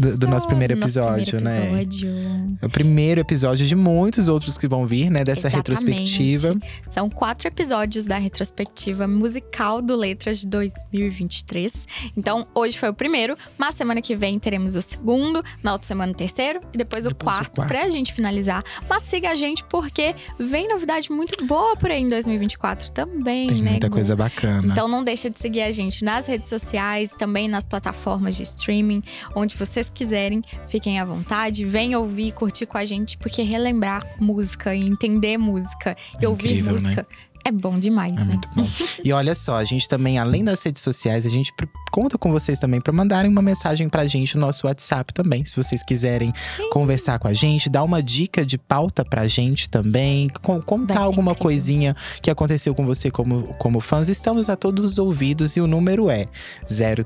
do, 0.00 0.16
do 0.16 0.26
nosso 0.26 0.48
primeiro 0.48 0.74
Do 0.74 0.80
nosso 0.80 0.98
episódio, 0.98 1.36
primeiro 1.38 1.70
né? 1.72 1.82
episódio. 1.82 2.58
É 2.60 2.66
o 2.66 2.70
primeiro 2.70 3.20
episódio 3.20 3.64
de 3.64 3.76
muitos 3.76 4.26
outros 4.26 4.58
que 4.58 4.66
vão 4.66 4.84
vir, 4.86 5.08
né? 5.08 5.22
Dessa 5.22 5.46
Exatamente. 5.46 5.70
retrospectiva. 5.70 6.56
São 6.88 7.08
quatro 7.08 7.46
episódios 7.46 8.04
da 8.04 8.18
retrospectiva 8.18 9.06
musical 9.06 9.80
do 9.80 9.94
Letras 9.94 10.40
de 10.40 10.48
2023. 10.48 11.86
Então, 12.16 12.46
hoje 12.54 12.76
foi 12.78 12.88
o 12.88 12.94
primeiro, 12.94 13.36
mas 13.56 13.74
semana 13.74 14.00
que 14.02 14.16
vem 14.16 14.38
teremos 14.38 14.74
o 14.74 14.82
segundo, 14.82 15.42
na 15.62 15.72
outra 15.72 15.86
semana 15.86 16.12
o 16.12 16.14
terceiro 16.14 16.60
e 16.74 16.78
depois, 16.78 17.06
o, 17.06 17.10
Depois 17.10 17.34
o 17.36 17.36
quarto, 17.38 17.54
quarto. 17.56 17.68
pra 17.68 17.88
gente 17.90 18.12
finalizar. 18.12 18.62
Mas 18.88 19.04
siga 19.04 19.30
a 19.30 19.34
gente 19.36 19.62
porque 19.64 20.14
vem 20.46 20.68
novidade 20.68 21.10
muito 21.12 21.44
boa 21.44 21.76
por 21.76 21.90
aí 21.90 22.02
em 22.02 22.08
2024 22.08 22.90
também, 22.92 23.48
Tem 23.48 23.62
né? 23.62 23.70
muita 23.72 23.88
Gu? 23.88 23.94
coisa 23.94 24.16
bacana. 24.16 24.72
Então 24.72 24.88
não 24.88 25.04
deixa 25.04 25.28
de 25.28 25.38
seguir 25.38 25.62
a 25.62 25.72
gente 25.72 26.04
nas 26.04 26.26
redes 26.26 26.48
sociais, 26.48 27.10
também 27.10 27.48
nas 27.48 27.64
plataformas 27.64 28.36
de 28.36 28.44
streaming, 28.44 29.02
onde 29.34 29.54
vocês 29.56 29.90
quiserem, 29.92 30.42
fiquem 30.68 30.98
à 31.00 31.04
vontade, 31.04 31.64
venham 31.64 32.00
ouvir, 32.00 32.32
curtir 32.32 32.66
com 32.66 32.78
a 32.78 32.84
gente, 32.84 33.18
porque 33.18 33.42
relembrar 33.42 34.02
música 34.20 34.74
e 34.74 34.82
entender 34.86 35.36
música 35.38 35.96
e 36.20 36.24
É 36.24 36.28
ouvir 36.28 36.58
incrível, 36.58 36.80
né? 36.80 37.06
É 37.48 37.52
bom 37.52 37.78
demais, 37.78 38.12
É 38.16 38.20
né? 38.20 38.24
muito 38.24 38.48
bom. 38.54 38.66
E 39.04 39.12
olha 39.12 39.34
só, 39.34 39.56
a 39.56 39.64
gente 39.64 39.88
também, 39.88 40.18
além 40.18 40.42
das 40.44 40.62
redes 40.62 40.82
sociais, 40.82 41.24
a 41.26 41.28
gente 41.28 41.52
conta 41.92 42.18
com 42.18 42.30
vocês 42.32 42.58
também 42.58 42.80
para 42.80 42.92
mandarem 42.92 43.30
uma 43.30 43.40
mensagem 43.42 43.88
pra 43.88 44.06
gente 44.06 44.34
no 44.36 44.40
nosso 44.42 44.66
WhatsApp 44.66 45.12
também. 45.14 45.44
Se 45.44 45.56
vocês 45.56 45.82
quiserem 45.82 46.32
conversar 46.70 47.18
com 47.18 47.28
a 47.28 47.32
gente, 47.32 47.70
dar 47.70 47.82
uma 47.84 48.02
dica 48.02 48.44
de 48.44 48.58
pauta 48.58 49.04
pra 49.04 49.26
gente 49.28 49.70
também, 49.70 50.28
con- 50.42 50.60
contar 50.60 50.98
alguma 51.00 51.32
incrível. 51.32 51.42
coisinha 51.42 51.96
que 52.20 52.30
aconteceu 52.30 52.74
com 52.74 52.84
você 52.84 53.10
como, 53.10 53.42
como 53.58 53.80
fãs. 53.80 54.08
Estamos 54.08 54.50
a 54.50 54.56
todos 54.56 54.92
os 54.92 54.98
ouvidos 54.98 55.56
e 55.56 55.60
o 55.60 55.66
número 55.66 56.10
é 56.10 56.26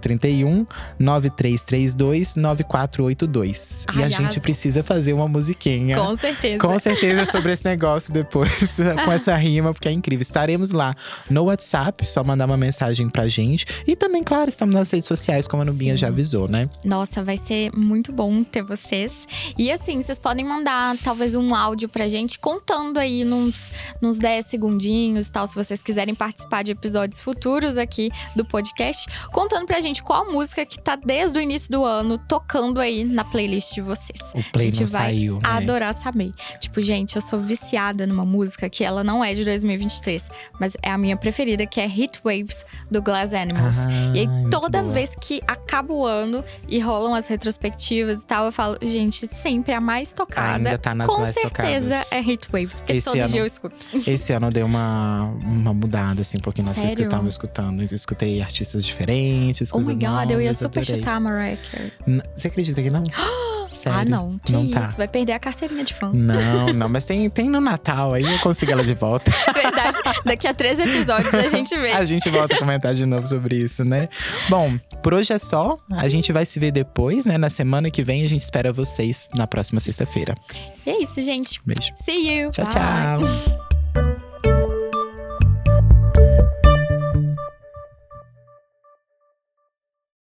031 0.01 0.67
9332 0.99 2.35
9482. 2.37 3.87
e 3.97 4.01
a 4.01 4.05
Ai, 4.05 4.11
gente 4.11 4.41
precisa 4.41 4.83
fazer 4.83 5.13
uma 5.13 5.29
musiquinha. 5.29 5.97
Com 5.99 6.17
certeza. 6.17 6.59
Com 6.59 6.79
certeza 6.79 7.25
sobre 7.31 7.53
esse 7.53 7.65
negócio 7.65 8.13
depois, 8.13 8.77
com 9.05 9.13
essa 9.13 9.37
rima, 9.37 9.73
porque 9.73 9.89
é 9.89 9.93
incrível. 9.93 10.25
Estaremos 10.31 10.71
lá 10.71 10.95
no 11.29 11.45
WhatsApp, 11.45 12.07
só 12.07 12.23
mandar 12.23 12.47
uma 12.47 12.57
mensagem 12.57 13.11
pra 13.11 13.27
gente. 13.27 13.67
E 13.85 13.97
também, 13.97 14.23
claro, 14.23 14.49
estamos 14.49 14.73
nas 14.73 14.89
redes 14.89 15.09
sociais, 15.09 15.49
como 15.49 15.63
a 15.63 15.65
Nubinha 15.65 15.95
Sim. 15.95 15.99
já 15.99 16.07
avisou, 16.07 16.49
né? 16.49 16.71
Nossa, 16.85 17.23
vai 17.25 17.37
ser 17.37 17.75
muito 17.77 18.13
bom 18.13 18.45
ter 18.45 18.63
vocês. 18.63 19.27
E 19.59 19.73
assim, 19.73 20.01
vocês 20.01 20.21
podem 20.21 20.45
mandar 20.45 20.97
talvez 21.03 21.35
um 21.35 21.53
áudio 21.53 21.89
pra 21.89 22.09
gente 22.09 22.39
contando 22.39 22.99
aí 22.99 23.25
nos, 23.25 23.73
nos 24.01 24.19
10 24.19 24.47
segundinhos 24.47 25.27
e 25.27 25.33
tal, 25.33 25.47
se 25.49 25.55
vocês 25.57 25.83
quiserem 25.83 26.15
participar 26.15 26.63
de 26.63 26.71
episódios 26.71 27.21
futuros 27.21 27.77
aqui 27.77 28.09
do 28.37 28.45
podcast, 28.45 29.07
contando 29.33 29.67
pra 29.67 29.81
gente 29.81 30.03
qual 30.03 30.31
música 30.31 30.65
que 30.65 30.81
tá 30.81 30.95
desde 30.95 31.39
o 31.39 31.43
início 31.43 31.73
do 31.73 31.85
ano 31.85 32.17
tocando 32.17 32.81
aí 32.81 33.03
na 33.03 33.25
playlist 33.25 33.75
de 33.75 33.81
vocês. 33.81 34.21
O 34.33 34.45
play 34.53 34.69
a 34.69 34.73
gente 34.73 34.85
vai 34.85 35.17
saiu, 35.17 35.41
né? 35.41 35.49
adorar 35.49 35.93
saber. 35.93 36.31
Tipo, 36.61 36.81
gente, 36.81 37.17
eu 37.17 37.23
sou 37.23 37.41
viciada 37.41 38.07
numa 38.07 38.25
música 38.25 38.71
que 38.71 38.85
ela 38.85 39.03
não 39.03 39.25
é 39.25 39.35
de 39.35 39.45
2023, 39.45 40.20
mas 40.59 40.77
é 40.83 40.91
a 40.91 40.99
minha 40.99 41.17
preferida, 41.17 41.65
que 41.67 41.81
é 41.81 41.87
Hit 41.87 42.21
Waves 42.25 42.65
do 42.91 43.01
Glass 43.03 43.33
Animals. 43.33 43.79
Ah, 43.87 43.91
e 44.15 44.21
aí, 44.21 44.29
toda 44.51 44.83
boa. 44.83 44.93
vez 44.93 45.15
que 45.21 45.41
acaba 45.47 45.93
o 45.93 46.05
ano 46.05 46.45
e 46.69 46.79
rolam 46.81 47.15
as 47.15 47.27
retrospectivas 47.29 48.23
e 48.23 48.27
tal, 48.27 48.47
eu 48.47 48.53
falo, 48.53 48.77
gente, 48.83 49.27
sempre 49.27 49.73
a 49.73 49.81
mais 49.81 50.13
tocada. 50.13 50.57
Ainda 50.57 50.79
tá 50.79 50.95
nas 50.95 51.07
com 51.07 51.21
mais 51.21 51.35
certeza 51.35 51.89
tocadas. 52.01 52.13
é 52.13 52.21
Hit 52.21 52.49
Waves, 52.53 52.81
porque 52.81 52.93
Esse 52.95 53.07
todo 53.07 53.19
ano- 53.19 53.29
dia 53.29 53.41
eu 53.41 53.47
escuto. 53.47 53.77
Esse 54.07 54.33
ano 54.33 54.51
deu 54.51 54.67
uma, 54.67 55.25
uma 55.43 55.73
mudada, 55.75 56.21
assim, 56.23 56.39
porque 56.39 56.63
nas 56.63 56.77
coisas 56.79 56.95
que 56.95 57.03
estava 57.03 57.29
escutando. 57.29 57.83
Eu 57.83 57.89
escutei 57.93 58.41
artistas 58.43 58.85
diferentes, 58.85 59.71
Oh 59.71 59.75
coisas 59.77 59.95
my 59.97 60.05
god, 60.05 60.31
eu 60.31 60.41
ia 60.41 60.47
novas, 60.53 60.59
super 60.59 60.81
adorei. 60.81 60.99
chutar 61.01 61.17
a 61.17 61.21
Mariah 61.21 61.59
Carey. 61.71 61.93
Você 62.35 62.49
acredita 62.49 62.83
que 62.83 62.91
não? 62.91 63.05
Sério? 63.71 63.99
Ah, 64.01 64.05
não. 64.05 64.39
Que 64.45 64.53
isso, 64.57 64.73
tá. 64.73 64.95
vai 64.97 65.09
perder 65.09 65.33
a 65.33 65.39
carteirinha 65.39 65.85
de 65.85 65.95
fã. 65.95 66.11
Não, 66.13 66.73
não, 66.73 66.89
mas 66.89 67.05
tem, 67.05 67.29
tem 67.31 67.49
no 67.49 67.61
Natal, 67.61 68.15
aí 68.15 68.25
eu 68.25 68.39
consigo 68.41 68.73
ela 68.73 68.83
de 68.83 68.95
volta. 68.95 69.31
Verdade. 69.55 69.99
Daqui 70.25 70.47
a 70.47 70.55
três 70.55 70.79
episódios 70.79 71.33
a 71.33 71.49
gente 71.49 71.77
vê. 71.79 71.93
A 71.93 72.05
gente 72.05 72.29
volta 72.31 72.55
a 72.55 72.59
comentar 72.59 72.95
de 72.95 73.07
novo 73.07 73.27
sobre 73.27 73.57
isso, 73.57 73.85
né? 73.85 74.09
Bom, 74.49 74.77
por 75.03 75.15
hoje 75.15 75.33
é 75.33 75.39
só. 75.39 75.79
A 75.93 76.09
gente 76.09 76.33
vai 76.33 76.45
se 76.45 76.59
ver 76.59 76.73
depois, 76.73 77.25
né? 77.27 77.39
Na 77.39 77.51
semana 77.51 77.91
que 77.91 78.03
vem, 78.03 78.25
a 78.25 78.29
gente 78.29 78.43
espera 78.43 78.73
vocês 78.73 79.29
na 79.35 79.47
próxima 79.47 79.81
sexta-feira. 79.81 80.35
E 80.85 80.91
é 80.91 81.03
isso, 81.03 81.23
gente. 81.23 81.61
Beijo. 81.65 81.93
See 81.97 82.29
you. 82.29 82.51
Tchau, 82.51 82.65
Bye. 82.65 82.75
tchau. 82.75 83.70